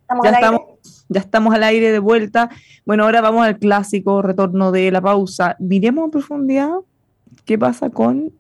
[0.00, 0.60] Estamos Ya estamos,
[1.08, 2.50] ya estamos al aire de vuelta.
[2.86, 5.56] Bueno, ahora vamos al clásico retorno de la pausa.
[5.58, 6.72] Miremos en profundidad
[7.44, 8.32] qué pasa con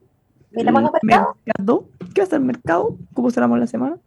[0.54, 1.36] Miremos los el mercados.
[1.44, 1.84] mercado.
[2.14, 2.96] ¿Qué va a ser el mercado?
[3.14, 3.98] ¿Cómo cerramos la semana?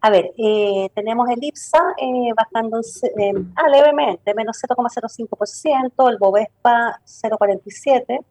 [0.00, 7.00] A ver, eh, tenemos el IPSA eh, bajando eh, ah, levemente, menos 0,05%, el Bovespa
[7.04, 8.24] 0,47%,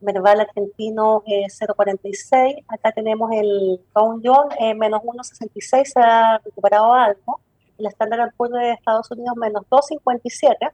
[0.00, 6.94] Merval argentino eh, 0,46%, acá tenemos el Dow Jones eh, menos 1,66%, se ha recuperado
[6.94, 7.40] algo,
[7.76, 10.72] el Standard Poor's de Estados Unidos menos 2,57%,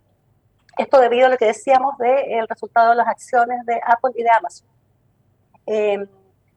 [0.78, 4.30] esto debido a lo que decíamos del resultado de las acciones de Apple y de
[4.30, 4.68] Amazon.
[5.66, 6.06] Eh,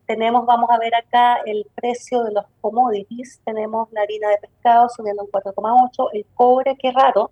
[0.05, 3.41] tenemos, vamos a ver acá el precio de los commodities.
[3.45, 7.31] Tenemos la harina de pescado subiendo un 4,8, el cobre, qué raro,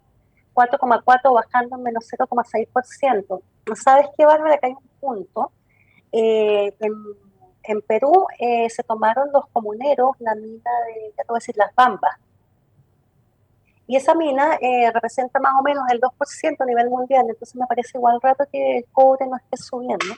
[0.54, 3.42] 4,4 bajando en menos 0,6%.
[3.76, 4.56] ¿Sabes qué, Bárbara?
[4.56, 5.52] Acá hay un punto.
[6.12, 6.94] Eh, en,
[7.64, 11.56] en Perú eh, se tomaron los comuneros la mina de, ya te voy a decir,
[11.58, 12.16] las bambas.
[13.88, 17.66] Y esa mina eh, representa más o menos el 2% a nivel mundial, entonces me
[17.66, 20.14] parece igual rato que el cobre no esté subiendo.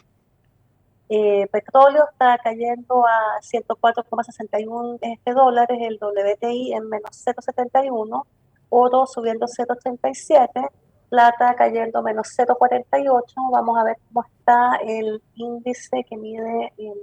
[1.11, 8.25] Eh, petróleo está cayendo a 104,61 este, dólares, el WTI en menos 0,71,
[8.69, 10.69] oro subiendo 0,87,
[11.09, 13.23] plata cayendo menos 0,48.
[13.51, 16.93] Vamos a ver cómo está el índice que mide eh,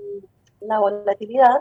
[0.60, 1.56] la volatilidad.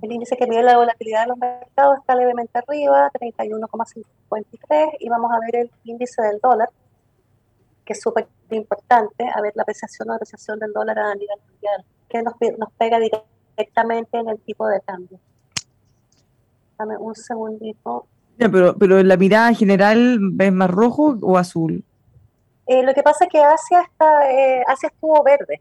[0.00, 5.32] El índice que mide la volatilidad de los mercados está levemente arriba, 31,53, y vamos
[5.32, 6.68] a ver el índice del dólar,
[7.92, 11.84] que es súper importante, a ver la apreciación o depreciación del dólar a nivel mundial,
[12.08, 15.18] que nos, pe- nos pega directamente en el tipo de cambio.
[16.78, 18.06] Dame un segundito.
[18.38, 21.84] Ya, pero, pero en la mirada general, ¿ves más rojo o azul?
[22.66, 25.60] Eh, lo que pasa es que Asia, está, eh, Asia estuvo verde.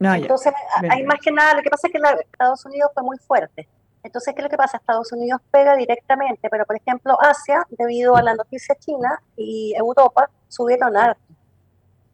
[0.00, 0.16] Ah, ya.
[0.16, 0.94] Entonces, Verde.
[0.94, 3.68] hay más que nada, lo que pasa es que la- Estados Unidos fue muy fuerte.
[4.02, 4.76] Entonces, ¿qué es lo que pasa?
[4.76, 10.30] Estados Unidos pega directamente, pero por ejemplo, Asia, debido a la noticia china y Europa,
[10.48, 11.20] subieron harto.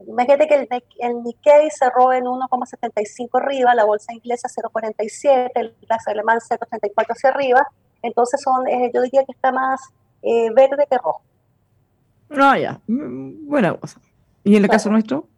[0.07, 6.07] Imagínate que el, el Nikkei cerró en 1,75 arriba, la bolsa inglesa 0,47, el gas
[6.09, 7.67] alemán 0,34 hacia arriba.
[8.03, 9.81] Entonces, son, eh, yo diría que está más
[10.23, 11.23] eh, verde que rojo.
[12.31, 12.81] Ah, ya.
[12.87, 14.01] Mm, Buena cosa.
[14.45, 15.29] ¿Y en el caso nuestro?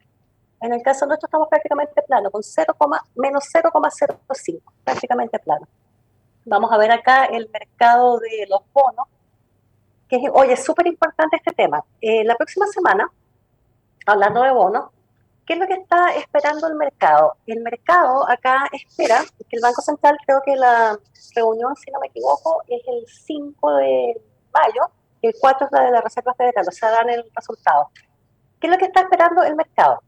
[0.60, 2.74] En el caso nuestro estamos prácticamente plano, con 0,
[3.16, 5.68] menos 0,05, prácticamente plano.
[6.46, 9.06] Vamos a ver acá el mercado de los bonos,
[10.08, 11.82] que oye, es súper importante este tema.
[12.00, 13.10] Eh, la próxima semana,
[14.06, 14.90] hablando de bonos,
[15.46, 17.36] ¿qué es lo que está esperando el mercado?
[17.46, 20.98] El mercado acá espera que el Banco Central, creo que la
[21.34, 24.90] reunión, si no me equivoco, es el 5 de mayo,
[25.22, 27.90] el 4 es la de la Reserva Federal, o sea, dan el resultado.
[28.60, 30.02] ¿Qué es lo que está esperando el mercado?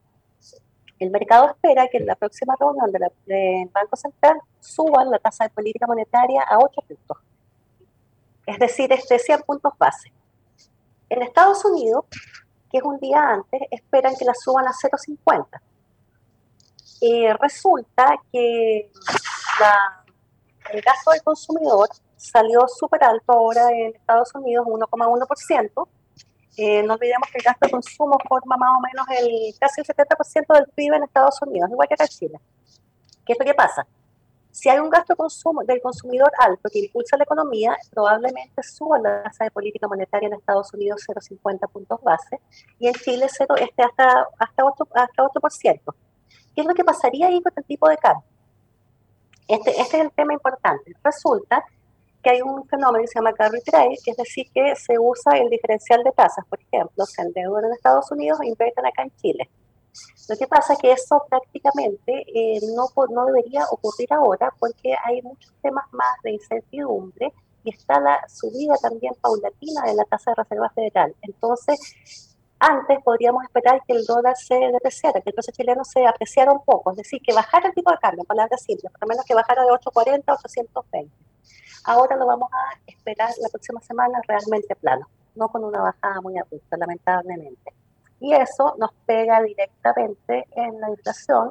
[0.99, 5.51] El mercado espera que en la próxima reunión del Banco Central suban la tasa de
[5.51, 7.19] política monetaria a 8 puntos,
[8.47, 10.13] es decir, este 100 puntos base.
[11.09, 12.05] En Estados Unidos,
[12.77, 15.61] que es un día antes, esperan que la suban a 0,50.
[17.01, 18.91] Eh, resulta que
[20.73, 25.89] el gasto del consumidor salió súper alto ahora en Estados Unidos, 1,1%.
[26.59, 29.87] Eh, no olvidemos que el gasto de consumo forma más o menos el casi el
[29.87, 32.41] 70% del PIB en Estados Unidos, igual que acá en Chile.
[33.25, 33.87] ¿Qué es lo que pasa?
[34.57, 39.23] Si hay un gasto consumo del consumidor alto que impulsa la economía, probablemente suba la
[39.25, 42.41] tasa de política monetaria en Estados Unidos 0,50 puntos base
[42.79, 45.95] y en Chile 0, este hasta, hasta, 8, hasta 8%.
[46.55, 48.25] ¿Qué es lo que pasaría ahí con el tipo de cambio?
[49.47, 50.91] Este, este es el tema importante.
[51.05, 51.63] Resulta
[52.23, 55.37] que hay un fenómeno que se llama carry trade, que es decir, que se usa
[55.37, 56.47] el diferencial de tasas.
[56.49, 59.51] Por ejemplo, se endeudan en Estados Unidos e invierten acá en Chile.
[60.29, 65.23] Lo que pasa es que eso prácticamente eh, no, no debería ocurrir ahora porque hay
[65.23, 67.33] muchos temas más de incertidumbre
[67.65, 71.15] y está la subida también paulatina de la tasa de reserva federal.
[71.23, 76.53] Entonces, antes podríamos esperar que el dólar se depreciara, que el peso chileno se apreciara
[76.53, 79.09] un poco, es decir, que bajara el tipo de cambio, en palabras simples, por lo
[79.09, 81.13] menos que bajara de 840 a 820.
[81.85, 86.39] Ahora lo vamos a esperar la próxima semana realmente plano, no con una bajada muy
[86.39, 87.73] abrupta, lamentablemente.
[88.21, 91.51] Y eso nos pega directamente en la inflación,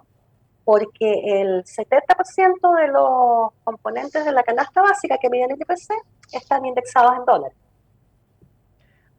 [0.64, 5.94] porque el 70% de los componentes de la canasta básica que miden el IPC
[6.34, 7.58] están indexados en dólares.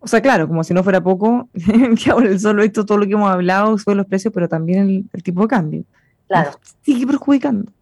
[0.00, 1.48] O sea, claro, como si no fuera poco,
[2.04, 5.08] que ahora el solo esto, todo lo que hemos hablado, sobre los precios, pero también
[5.12, 5.84] el, tipo de cambio.
[6.28, 6.50] Claro.
[6.82, 7.72] sigue perjudicando.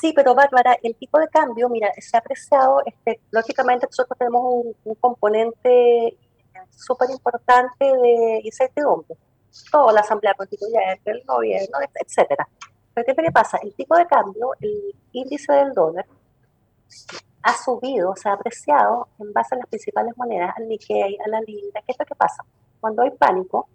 [0.00, 4.42] Sí, pero Bárbara, el tipo de cambio, mira, se ha apreciado, este, lógicamente nosotros tenemos
[4.84, 6.16] un, componente
[6.70, 9.16] súper importante de incertidumbre.
[9.70, 12.46] Toda la Asamblea Constituyente, el gobierno, etcétera.
[12.94, 13.58] Pero ¿qué es lo que pasa?
[13.62, 16.06] El tipo de cambio, el índice del dólar,
[17.42, 21.40] ha subido, se ha apreciado en base a las principales monedas, al Nikkei, a la
[21.40, 21.80] libra.
[21.86, 22.42] ¿Qué es lo que pasa?
[22.80, 23.68] Cuando hay pánico,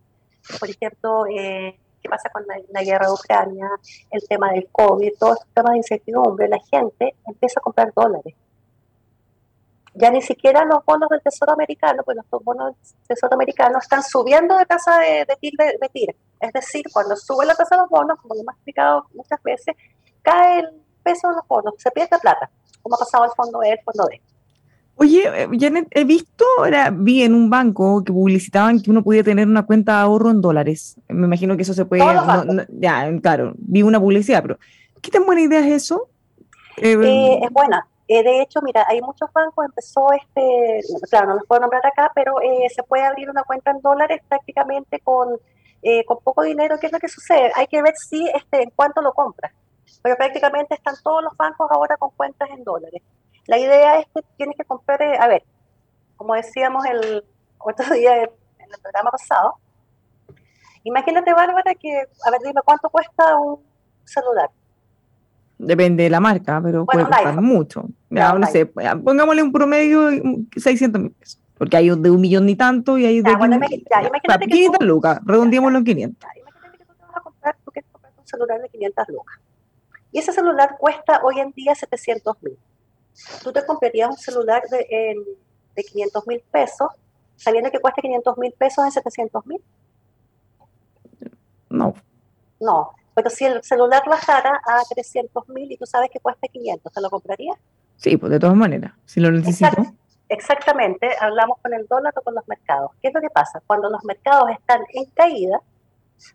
[0.59, 3.69] por ejemplo, eh, qué pasa con la, guerra de Ucrania,
[4.09, 8.35] el tema del COVID, todos estos temas de incertidumbre, la gente empieza a comprar dólares.
[9.93, 14.03] Ya ni siquiera los bonos del Tesoro americano, pues los bonos del Tesoro americano están
[14.03, 16.15] subiendo de tasa de, de, de, TIR.
[16.39, 19.75] Es decir, cuando sube la tasa de los bonos, como lo hemos explicado muchas veces,
[20.21, 20.69] cae el
[21.03, 22.49] peso de los bonos, se pierde plata,
[22.81, 24.21] como ha pasado el fondo E, el fondo D.
[24.95, 29.23] Oye, eh, Janet, he visto, ahora vi en un banco que publicitaban que uno podía
[29.23, 30.95] tener una cuenta de ahorro en dólares.
[31.07, 32.03] Me imagino que eso se puede.
[32.69, 34.59] ya, claro, vi una publicidad, pero
[35.01, 36.09] ¿qué tan buena idea es eso?
[36.77, 37.87] Eh, eh, es buena.
[38.23, 42.35] De hecho, mira, hay muchos bancos, empezó este, claro, no los puedo nombrar acá, pero
[42.73, 45.39] se puede abrir una cuenta en dólares prácticamente con,
[46.05, 46.77] con poco dinero.
[46.79, 47.51] ¿Qué es lo que sucede?
[47.55, 49.53] Hay que ver si, este, en cuánto lo compras.
[50.01, 53.01] Pero prácticamente están todos los bancos ahora con cuentas en dólares.
[53.47, 55.43] La idea es que tienes que comprar, eh, a ver,
[56.15, 57.23] como decíamos el
[57.59, 59.55] otro día en, el programa pasado,
[60.83, 63.61] imagínate, Bárbara, que, a ver, dime, ¿cuánto cuesta un
[64.05, 64.49] celular?
[65.63, 67.85] Depende de la marca, pero puede costar mucho.
[68.09, 72.45] Ya, no, sé, pongámosle un promedio de 600 mil pesos, porque hay de un millón
[72.47, 76.19] ni tanto y hay de bueno, ya, imagínate 500 tú, lucas, redondeémoslo en 500.
[76.19, 79.07] Ya, imagínate que tú te vas a comprar, tú quieres comprar un celular de 500
[79.09, 79.39] lucas.
[80.11, 82.57] Y ese celular cuesta hoy en día 700 mil
[83.43, 85.15] tú te comprarías un celular de,
[85.75, 86.89] de 500 mil pesos,
[87.35, 89.61] sabiendo que cuesta 500 mil pesos en 700 mil?
[91.69, 91.93] No.
[92.59, 92.91] No,
[93.21, 97.01] pero si el celular bajara a 300 mil y tú sabes que cuesta 500, ¿te
[97.01, 97.55] lo comprarías?
[97.97, 99.93] Sí, pues de todas manenas, si lo necesito.
[100.27, 102.89] exactamente, hablamos con el dólar o con los mercados.
[102.99, 103.61] ¿Qué es lo que pasa?
[103.67, 105.61] Cuando los mercados están en caída,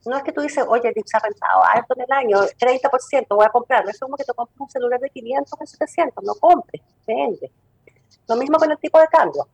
[0.05, 3.47] no es que tú dices, oye, se ha rentado alto en el año, 30%, voy
[3.47, 3.85] a comprar.
[3.85, 7.51] No es como que te compres un celular de 500 o 700, no compres, vende.
[8.29, 9.49] Lo mismo con el tipo de cambio.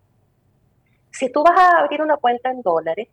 [1.11, 3.09] Si tú vas a abrir una cuenta en dólares,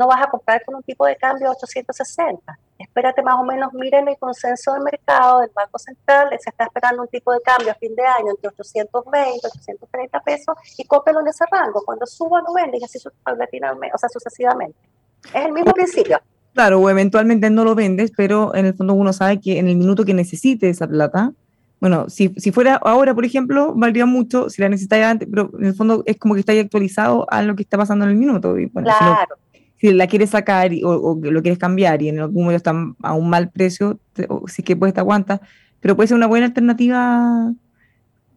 [0.00, 2.58] no vas a comprar con un tipo de cambio 860.
[2.78, 7.02] Espérate más o menos, miren el consenso del mercado del Banco Central, se está esperando
[7.02, 11.28] un tipo de cambio a fin de año entre 820 830 pesos y cópelo en
[11.28, 11.82] ese rango.
[11.84, 14.78] Cuando suba, no vendes, así paulatinamente, o sea, sucesivamente.
[15.34, 16.18] Es el mismo principio.
[16.54, 19.76] Claro, o eventualmente no lo vendes, pero en el fondo uno sabe que en el
[19.76, 21.32] minuto que necesite esa plata,
[21.78, 25.66] bueno, si, si fuera ahora, por ejemplo, valdría mucho si la necesitáis antes, pero en
[25.66, 28.54] el fondo es como que estáis actualizado a lo que está pasando en el minuto.
[28.72, 29.36] claro.
[29.36, 29.49] Si,
[29.82, 33.30] la quieres sacar o, o, lo quieres cambiar y en algún momento está a un
[33.30, 35.40] mal precio, o, si es que puedes te aguantas,
[35.80, 37.52] pero puede ser una buena alternativa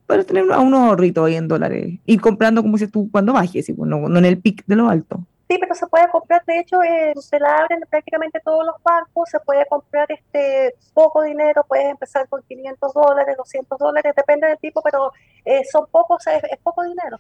[0.06, 2.00] para tener a unos ahorritos ahí en dólares.
[2.06, 4.90] Ir comprando, como si tú, cuando bajes, pues, no, no en el pic de lo
[4.90, 5.26] alto.
[5.50, 9.30] Sí, pero se puede comprar, de hecho, eh, se la abren prácticamente todos los bancos,
[9.30, 14.58] se puede comprar este poco dinero, puedes empezar con 500 dólares, 200 dólares, depende del
[14.58, 15.12] tipo, pero
[15.44, 17.20] eh, son pocos, es, poco dinero.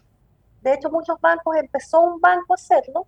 [0.61, 3.05] De hecho, muchos bancos, empezó un banco a hacerlo,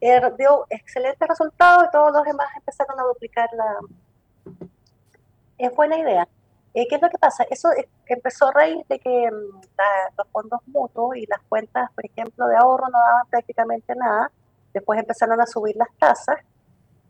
[0.00, 3.76] eh, dio excelentes resultados y todos los demás empezaron a duplicar la...
[5.58, 6.28] Es buena idea.
[6.72, 7.44] ¿Qué es lo que pasa?
[7.50, 7.70] Eso
[8.06, 9.60] empezó a raíz de que mm,
[10.16, 14.30] los fondos mutuos y las cuentas, por ejemplo, de ahorro no daban prácticamente nada
[14.72, 16.36] Después empezaron a subir las tasas.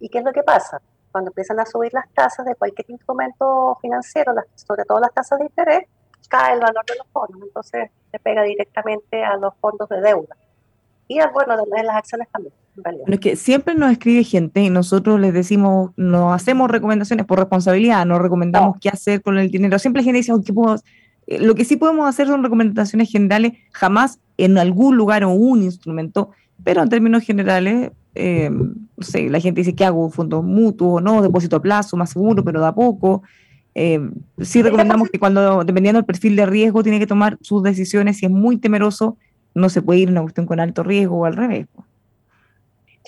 [0.00, 0.80] ¿Y qué es lo que pasa?
[1.10, 5.46] Cuando empiezan a subir las tasas de cualquier instrumento financiero, sobre todo las tasas de
[5.46, 5.88] interés,
[6.28, 7.42] cae el valor de los fondos.
[7.42, 10.36] Entonces se pega directamente a los fondos de deuda.
[11.08, 12.54] Y bueno, de las acciones también.
[13.06, 18.06] Es que siempre nos escribe gente y nosotros les decimos, no hacemos recomendaciones por responsabilidad,
[18.06, 19.78] no recomendamos qué hacer con el dinero.
[19.78, 20.76] Siempre la gente dice, puedo
[21.26, 25.62] eh, lo que sí podemos hacer son recomendaciones generales, jamás en algún lugar o un
[25.62, 26.30] instrumento
[26.64, 31.00] pero en términos generales, eh, no sé, la gente dice que hago fondos mutuos o
[31.00, 33.22] no, depósito a plazo, más seguro, pero da poco.
[33.74, 34.00] Eh,
[34.40, 38.18] sí recomendamos que cuando, dependiendo del perfil de riesgo, tiene que tomar sus decisiones.
[38.18, 39.16] Si es muy temeroso,
[39.54, 41.66] no se puede ir a una cuestión con alto riesgo o al revés.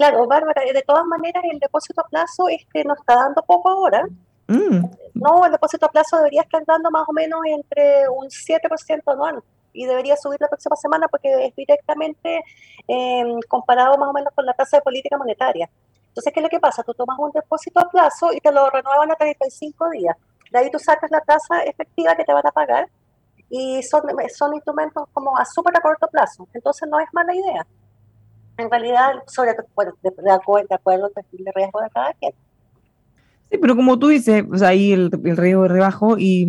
[0.01, 4.03] Claro, Bárbara, de todas maneras el depósito a plazo este nos está dando poco ahora.
[4.47, 4.87] Mm.
[5.13, 9.45] No, el depósito a plazo debería estar dando más o menos entre un 7% anual
[9.75, 12.43] y debería subir la próxima semana porque es directamente
[12.89, 15.69] em, comparado más o menos con la tasa de política monetaria.
[16.09, 16.83] Entonces, ¿qué es lo que pasa?
[16.83, 20.17] Tú tomas un depósito a plazo y te lo renuevan a 35 días.
[20.51, 22.89] De ahí tú sacas la tasa efectiva que te van a pagar
[23.51, 26.49] y son, son instrumentos como a súper a corto plazo.
[26.55, 27.67] Entonces, no es mala idea.
[28.61, 32.13] En realidad, sobre bueno, de, de, acuerdo, de acuerdo al perfil de riesgo de cada
[32.15, 32.33] quien.
[33.51, 36.47] Sí, pero como tú dices, pues ahí el, el riesgo es rebajo y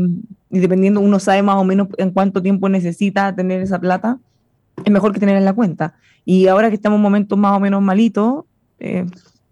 [0.51, 4.17] y dependiendo, uno sabe más o menos en cuánto tiempo necesita tener esa plata,
[4.83, 5.95] es mejor que tenerla en la cuenta.
[6.25, 8.43] Y ahora que estamos en momentos más o menos malitos,
[8.79, 9.05] eh,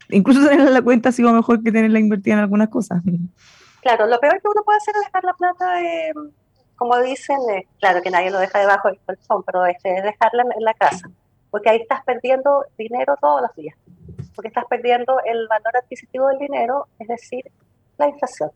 [0.09, 3.01] incluso tenerla en la cuenta ha sido mejor que tenerla invertida en algunas cosas.
[3.81, 6.11] Claro, lo peor que uno puede hacer es dejar la plata, eh,
[6.75, 10.43] como dicen, eh, claro que nadie lo deja debajo del colchón, pero este, es dejarla
[10.57, 11.09] en la casa,
[11.51, 13.75] porque ahí estás perdiendo dinero todos los días,
[14.35, 17.43] porque estás perdiendo el valor adquisitivo del dinero, es decir,
[17.97, 18.51] la inflación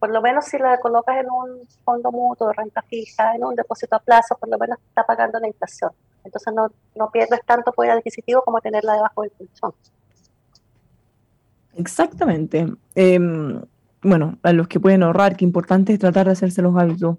[0.00, 3.54] por lo menos si la colocas en un fondo mutuo de renta fija, en un
[3.54, 5.92] depósito a plazo, por lo menos está pagando la inflación.
[6.24, 9.74] Entonces no, no pierdes tanto poder adquisitivo como tenerla debajo del colchón.
[11.76, 12.66] Exactamente.
[12.94, 13.62] Em,
[14.02, 17.18] bueno, a los que pueden ahorrar, que importante es tratar de hacerse los hábitos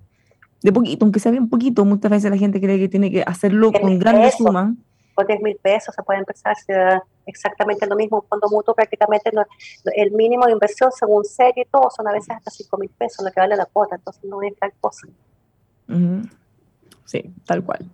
[0.62, 1.86] de poquito, aunque sea bien poquito.
[1.86, 4.74] Muchas veces la gente cree que tiene que hacerlo con grandes sumas
[5.14, 8.20] con 10 mil pesos se puede empezar a exactamente lo mismo.
[8.22, 9.32] Un fondo mutuo prácticamente
[9.96, 13.26] el mínimo de inversión según serie y todo son a veces hasta 5 mil pesos
[13.26, 15.08] lo que vale la cuota, entonces no es tal cosa.
[17.06, 17.86] Sí, tal cual.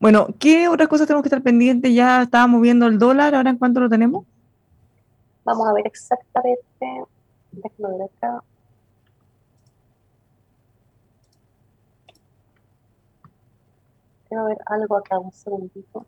[0.00, 1.92] Bueno, ¿qué otras cosas tenemos que estar pendientes?
[1.94, 4.24] Ya estábamos viendo el dólar, ¿ahora en cuánto lo tenemos?
[5.44, 7.04] Vamos a ver exactamente.
[7.52, 8.42] Déjame ver acá.
[14.28, 16.06] Quiero ver algo acá, un segundito.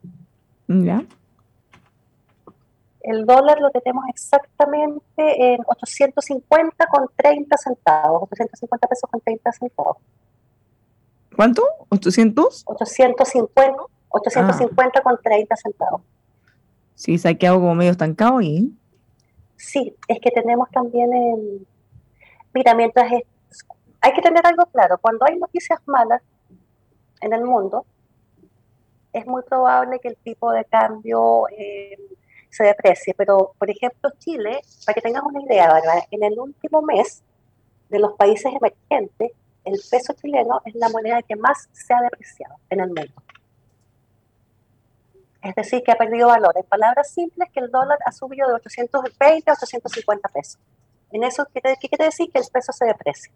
[0.66, 1.04] Ya.
[3.00, 9.96] El dólar lo tenemos exactamente en 850 con 30 centavos, 850 pesos con 30 centavos.
[11.34, 11.62] ¿Cuánto?
[11.90, 12.64] ¿800?
[12.66, 16.02] 850, 850 con 30 centavos.
[16.94, 18.76] Sí, se ha quedado como medio estancado ahí.
[19.56, 21.66] Sí, es que tenemos también en...
[22.52, 23.10] Mira, mientras
[24.00, 26.22] hay que tener algo claro, cuando hay noticias malas
[27.20, 27.86] en el mundo,
[29.12, 31.98] es muy probable que el tipo de cambio eh,
[32.50, 33.14] se deprecie.
[33.14, 35.80] Pero, por ejemplo, Chile, para que tengas una idea,
[36.10, 37.22] en el último mes
[37.88, 39.32] de los países emergentes,
[39.64, 43.22] el peso chileno es la moneda que más se ha depreciado en el mundo.
[45.42, 46.52] Es decir, que ha perdido valor.
[46.56, 50.60] En palabras simples, que el dólar ha subido de 820 a 850 pesos.
[51.12, 52.30] En eso, ¿qué quiere decir?
[52.30, 53.32] Que el peso se deprecia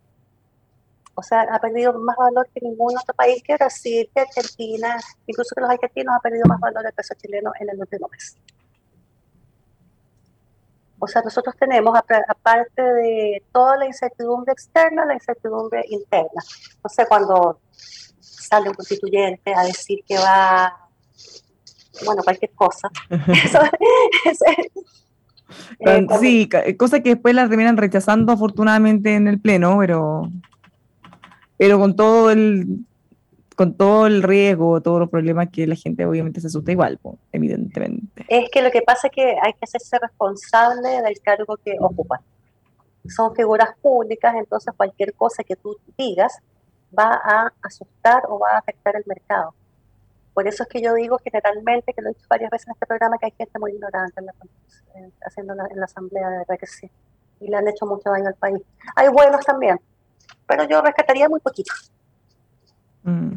[1.15, 5.55] o sea, ha perdido más valor que ningún otro país, que Brasil, que Argentina, incluso
[5.55, 8.37] que los argentinos ha perdido más valor el peso chileno en el último mes.
[10.99, 16.43] O sea, nosotros tenemos, aparte de toda la incertidumbre externa, la incertidumbre interna.
[16.83, 17.59] No sé, cuando
[18.21, 20.89] sale un constituyente a decir que va,
[22.05, 22.89] bueno, cualquier cosa.
[25.81, 26.49] Eh, sí,
[26.79, 30.31] cosas que después las terminan rechazando afortunadamente en el pleno, pero,
[31.63, 32.85] pero con todo el
[33.55, 36.99] con todo el riesgo, todos los problemas que la gente obviamente se asusta igual,
[37.31, 38.25] evidentemente.
[38.27, 42.19] Es que lo que pasa es que hay que hacerse responsable del cargo que ocupan.
[43.07, 46.37] Son figuras públicas, entonces cualquier cosa que tú digas
[46.99, 49.55] va a asustar o va a afectar el mercado.
[50.35, 52.87] Por eso es que yo digo generalmente, que lo he dicho varias veces en este
[52.87, 54.35] programa, que hay gente muy ignorante en la,
[55.25, 56.91] haciendo en la asamblea, de verdad que sí.
[57.39, 58.61] Y le han hecho mucho daño al país.
[58.97, 59.79] Hay buenos también,
[60.47, 61.73] pero yo rescataría muy poquito.
[63.05, 63.35] Mm,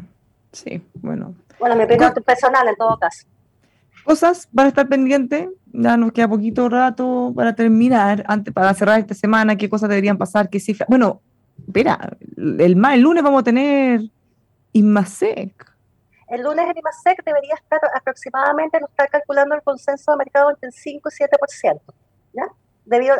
[0.52, 1.34] sí, bueno.
[1.58, 3.26] Bueno, mi opinión personal en todo caso.
[4.04, 9.14] Cosas para estar pendiente, ya nos queda poquito rato para terminar, antes para cerrar esta
[9.14, 10.88] semana, qué cosas deberían pasar, qué cifras.
[10.88, 11.20] Bueno,
[11.66, 14.02] espera, el, el lunes vamos a tener
[14.72, 15.76] IMASEC.
[16.28, 20.68] El lunes el IMASEC debería estar aproximadamente, lo está calculando el consenso de mercado entre
[20.68, 21.80] el 5 y 7%.
[22.32, 22.42] ¿ya?
[22.84, 23.16] Debido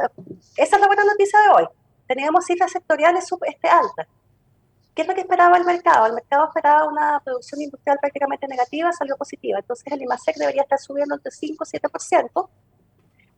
[0.57, 1.68] esa es la buena noticia de hoy.
[2.07, 4.07] Teníamos cifras sectoriales este, altas.
[4.94, 6.07] ¿Qué es lo que esperaba el mercado?
[6.07, 9.59] El mercado esperaba una producción industrial prácticamente negativa, salió positiva.
[9.59, 12.48] Entonces el IMASEC debería estar subiendo entre 5 y 7%.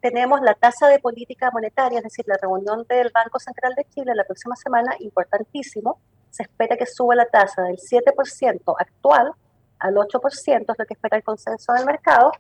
[0.01, 4.13] Tenemos la tasa de política monetaria, es decir, la reunión del Banco Central de Chile
[4.15, 5.99] la próxima semana, importantísimo.
[6.31, 9.33] Se espera que suba la tasa del 7% actual
[9.81, 12.31] al 8%, es lo que espera el consenso del mercado,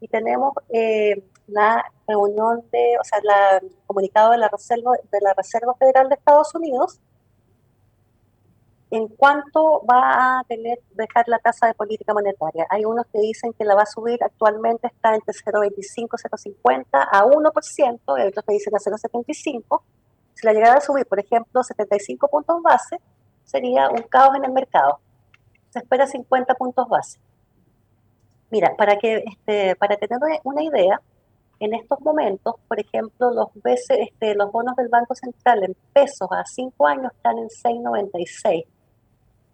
[0.00, 5.34] y tenemos eh, la reunión de, o sea, el comunicado de la, Reserva, de la
[5.34, 7.00] Reserva Federal de Estados Unidos
[8.90, 12.66] en cuánto va a dejar la tasa de política monetaria.
[12.70, 17.24] Hay unos que dicen que la va a subir, actualmente está entre 0,25, 0,50 a
[17.24, 19.82] 1%, y otros que dicen a 0,75.
[20.34, 23.00] Si la llegara a subir, por ejemplo, 75 puntos base,
[23.44, 25.00] sería un caos en el mercado
[25.76, 27.18] se espera 50 puntos base.
[28.50, 31.00] Mira, para, que, este, para tener una idea,
[31.58, 36.44] en estos momentos, por ejemplo, los, este, los bonos del Banco Central en pesos a
[36.44, 38.66] 5 años están en 6,96.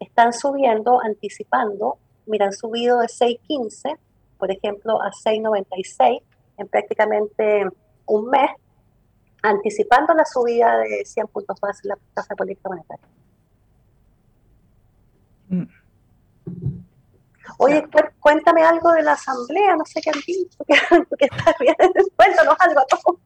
[0.00, 3.96] Están subiendo, anticipando, mira, han subido de 6,15,
[4.36, 6.22] por ejemplo, a 6,96
[6.58, 7.66] en prácticamente
[8.06, 8.50] un mes,
[9.42, 13.06] anticipando la subida de 100 puntos base en la tasa política monetaria.
[15.48, 16.81] Mm.
[17.58, 17.84] Oye,
[18.20, 20.58] cuéntame algo de la asamblea, no sé qué han dicho,
[21.18, 21.74] que, estás bien,
[22.16, 23.18] cuéntanos algo a todos.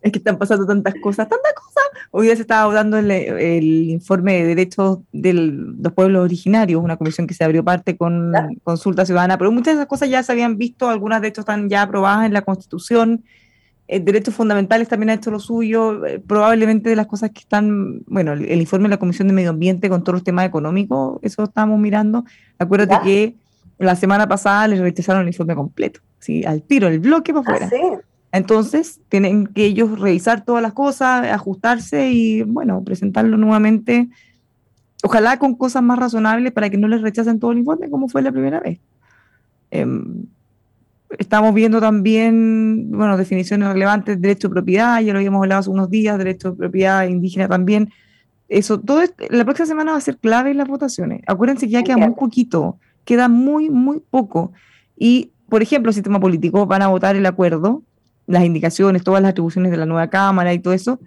[0.00, 1.84] Es que están pasando tantas cosas, tantas cosas.
[2.10, 3.10] Hoy día se estaba dando el,
[3.90, 8.32] informe de derechos de los pueblos originarios, una comisión que se abrió parte con
[8.62, 11.68] consulta ciudadana, pero muchas de esas cosas ya se habían visto, algunas de hecho están
[11.68, 13.24] ya aprobadas en la Constitución
[13.86, 18.02] eh, derechos fundamentales también ha hecho lo suyo, eh, probablemente de las cosas que están,
[18.06, 21.44] bueno, el, informe de la Comisión de Medio Ambiente con todos los temas económicos, eso
[21.44, 22.24] estamos mirando.
[22.58, 23.34] Acuérdate que
[23.78, 26.44] la semana pasada les rechazaron el informe completo, ¿sí?
[26.44, 27.70] al tiro, el bloque para afuera.
[27.70, 34.08] Ah, Entonces, tienen que ellos revisar todas las cosas, ajustarse y, bueno, presentarlo nuevamente,
[35.02, 38.22] ojalá con cosas más razonables para que no les rechacen todo el informe como fue
[38.22, 38.80] la primera vez.
[39.70, 40.24] Em,
[41.18, 45.90] Estamos viendo también, bueno, definiciones relevantes, derecho de propiedad, ya lo habíamos hablado hace unos
[45.90, 47.90] días, derecho de propiedad indígena también.
[48.48, 51.22] Eso, todo la próxima semana va a ser clave en las votaciones.
[51.26, 54.52] Acuérdense que ya queda muy poquito, queda muy, muy poco.
[54.96, 57.82] Y, por ejemplo, el sistema político van a votar el acuerdo,
[58.26, 61.00] las indicaciones, todas las atribuciones de la nueva Cámara y todo eso.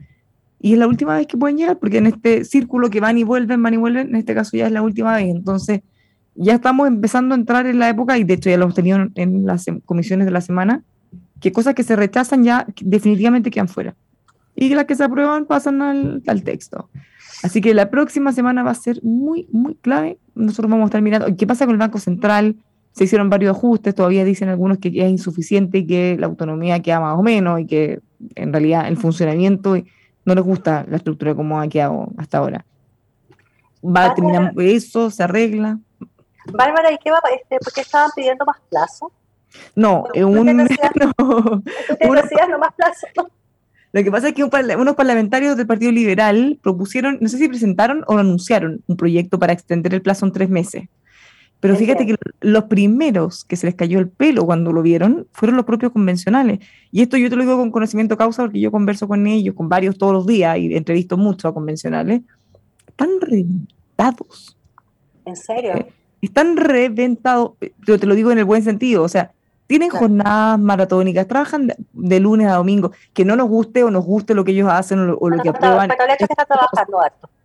[0.59, 3.23] Y es la última vez que pueden llegar, porque en este círculo que van y
[3.23, 5.27] vuelven, van y vuelven, en este caso ya es la última vez.
[5.29, 5.81] Entonces,
[6.37, 9.07] ya estamos empezando a entrar en la época, y de hecho ya lo hemos tenido
[9.15, 10.83] en las comisiones de la semana,
[11.39, 13.95] que cosas que se rechazan ya definitivamente quedan fuera.
[14.55, 16.89] Y las que se aprueban pasan al, al texto.
[17.43, 20.17] Así que la próxima semana va a ser muy, muy clave.
[20.33, 22.55] Nosotros vamos a estar mirando qué pasa con el Banco Central.
[22.93, 26.99] Se hicieron varios ajustes, todavía dicen algunos que es insuficiente y que la autonomía queda
[26.99, 27.99] más o menos y que
[28.33, 29.77] en realidad el funcionamiento
[30.25, 32.65] no les gusta la estructura como ha quedado hasta ahora.
[33.85, 35.79] Va a terminar eso, se arregla.
[36.51, 37.19] Bárbara, ¿y qué va?
[37.35, 39.11] Este, ¿Por qué estaban pidiendo más plazo?
[39.75, 40.91] No, un, no, decías,
[42.49, 43.07] no más plazo.
[43.93, 48.03] Lo que pasa es que unos parlamentarios del Partido Liberal propusieron, no sé si presentaron
[48.07, 50.83] o anunciaron un proyecto para extender el plazo en tres meses.
[51.59, 55.55] Pero fíjate que los primeros que se les cayó el pelo cuando lo vieron fueron
[55.55, 56.59] los propios convencionales.
[56.91, 59.67] Y esto yo te lo digo con conocimiento causa porque yo converso con ellos, con
[59.67, 62.21] varios todos los días y entrevisto mucho a convencionales.
[62.87, 64.55] Están reventados.
[65.25, 65.87] ¿En serio?
[66.21, 67.51] Están reventados,
[67.85, 69.31] yo te lo digo en el buen sentido, o sea,
[69.67, 74.33] tienen jornadas maratónicas, trabajan de, lunes a domingo, que no nos guste o nos guste
[74.33, 75.89] lo que ellos hacen o, lo que aprueban.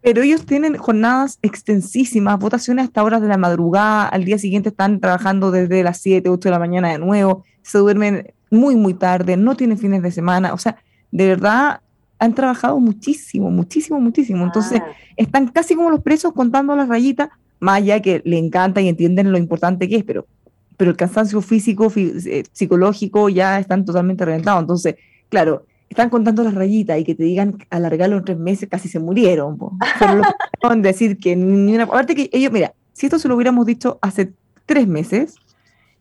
[0.02, 5.00] Pero, ellos tienen jornadas extensísimas, votaciones hasta horas de la madrugada, al día siguiente están
[5.00, 9.36] trabajando desde las 7, 8 de la mañana de nuevo, se duermen muy, muy tarde,
[9.36, 10.76] no tienen fines de semana, o sea,
[11.10, 11.80] de verdad
[12.22, 14.44] han trabajado muchísimo, muchísimo, muchísimo.
[14.44, 14.92] Entonces, Ah.
[15.16, 17.30] están casi como los presos contando las rayitas,
[17.62, 20.26] más allá que le encanta y entienden lo importante que es, pero,
[20.76, 24.62] pero el cansancio físico, eh, psicológico, ya están totalmente reventados.
[24.62, 24.96] Entonces,
[25.28, 28.98] claro, están contando las rayitas y que te digan alargarlo en tres meses, casi se
[28.98, 29.58] murieron.
[30.60, 31.84] Fueron decir que ni una.
[31.84, 34.32] Aparte que ellos, mira, si esto se lo hubiéramos dicho hace
[34.66, 35.36] tres meses,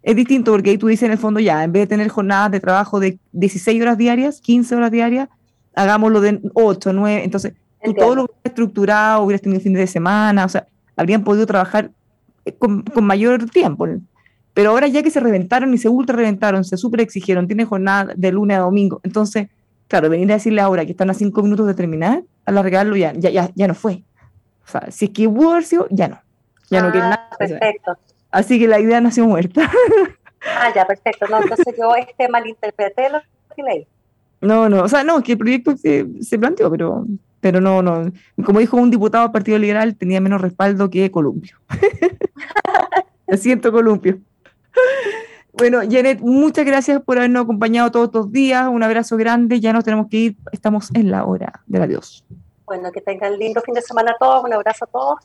[0.02, 2.50] es distinto porque ahí tú dices en el fondo ya, en vez de tener jornadas
[2.50, 5.30] de trabajo de 16 horas diarias, 15 horas diarias,
[5.76, 7.54] hagámoslo de 8, 9, entonces
[7.84, 10.66] tú todo lo hubieras estructurado, hubieras tenido fines de semana, o sea,
[10.96, 11.92] habrían podido trabajar
[12.46, 13.88] eh, con, con mayor tiempo.
[14.54, 18.14] Pero ahora ya que se reventaron y se ultra reventaron, se super exigieron, tienen jornada
[18.16, 19.48] de lunes a domingo, entonces,
[19.88, 23.30] claro, venir a decirle ahora que están a cinco minutos de terminar, alargarlo ya, ya,
[23.30, 24.04] ya, ya no fue.
[24.68, 26.20] O sea, si es que hubo sido, ya no.
[26.70, 27.30] Ya no Ah, nada.
[27.32, 27.98] o sea, perfecto.
[28.30, 29.70] Así que la idea nació muerta.
[30.44, 31.28] Ah, ya, perfecto.
[31.28, 33.20] No, entonces yo este malinterpreté lo
[33.56, 33.88] que leí.
[34.42, 37.06] No, no, o sea, no, es que el proyecto se, se planteó, pero,
[37.42, 38.12] pero no, no.
[38.46, 41.58] Como dijo un diputado del Partido Liberal, tenía menos respaldo que Columpio.
[43.28, 44.20] Lo siento, Columpio.
[45.54, 48.68] Bueno, Janet, muchas gracias por habernos acompañado todos estos días.
[48.70, 49.60] Un abrazo grande.
[49.60, 50.38] Ya nos tenemos que ir.
[50.52, 52.26] Estamos en la hora del adiós.
[52.66, 54.44] Bueno, que tengan lindo fin de semana a todos.
[54.44, 55.20] Un abrazo a todos.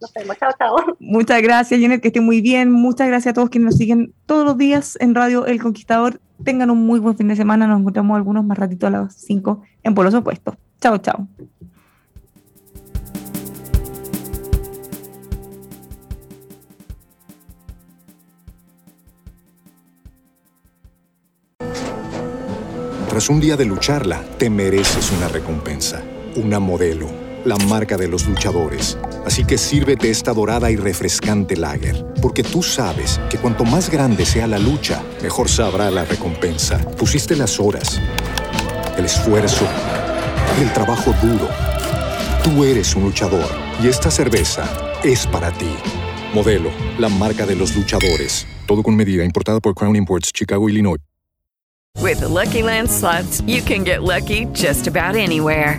[0.00, 0.36] Nos vemos.
[0.38, 0.76] Chao, chao.
[1.00, 2.70] Muchas gracias, Janet, que esté muy bien.
[2.70, 6.20] Muchas gracias a todos quienes nos siguen todos los días en Radio El Conquistador.
[6.44, 7.66] Tengan un muy buen fin de semana.
[7.66, 10.54] Nos encontramos algunos más ratito a las 5 en Polos Opuestos.
[10.84, 11.26] Chao, chao.
[23.08, 26.02] Tras un día de lucharla, te mereces una recompensa,
[26.36, 27.06] una modelo,
[27.46, 28.98] la marca de los luchadores.
[29.24, 34.26] Así que sírvete esta dorada y refrescante lager, porque tú sabes que cuanto más grande
[34.26, 36.76] sea la lucha, mejor sabrá la recompensa.
[36.98, 37.98] Pusiste las horas,
[38.98, 39.66] el esfuerzo,
[40.60, 41.48] el trabajo duro.
[42.42, 43.48] Tú eres un luchador
[43.82, 44.68] y esta cerveza
[45.02, 45.74] es para ti.
[46.32, 48.46] Modelo, la marca de los luchadores.
[48.66, 50.98] Todo con medida, importada por Crown Imports, Chicago, Illinois.
[52.00, 55.78] With the Lucky Land slots, you can get lucky just about anywhere.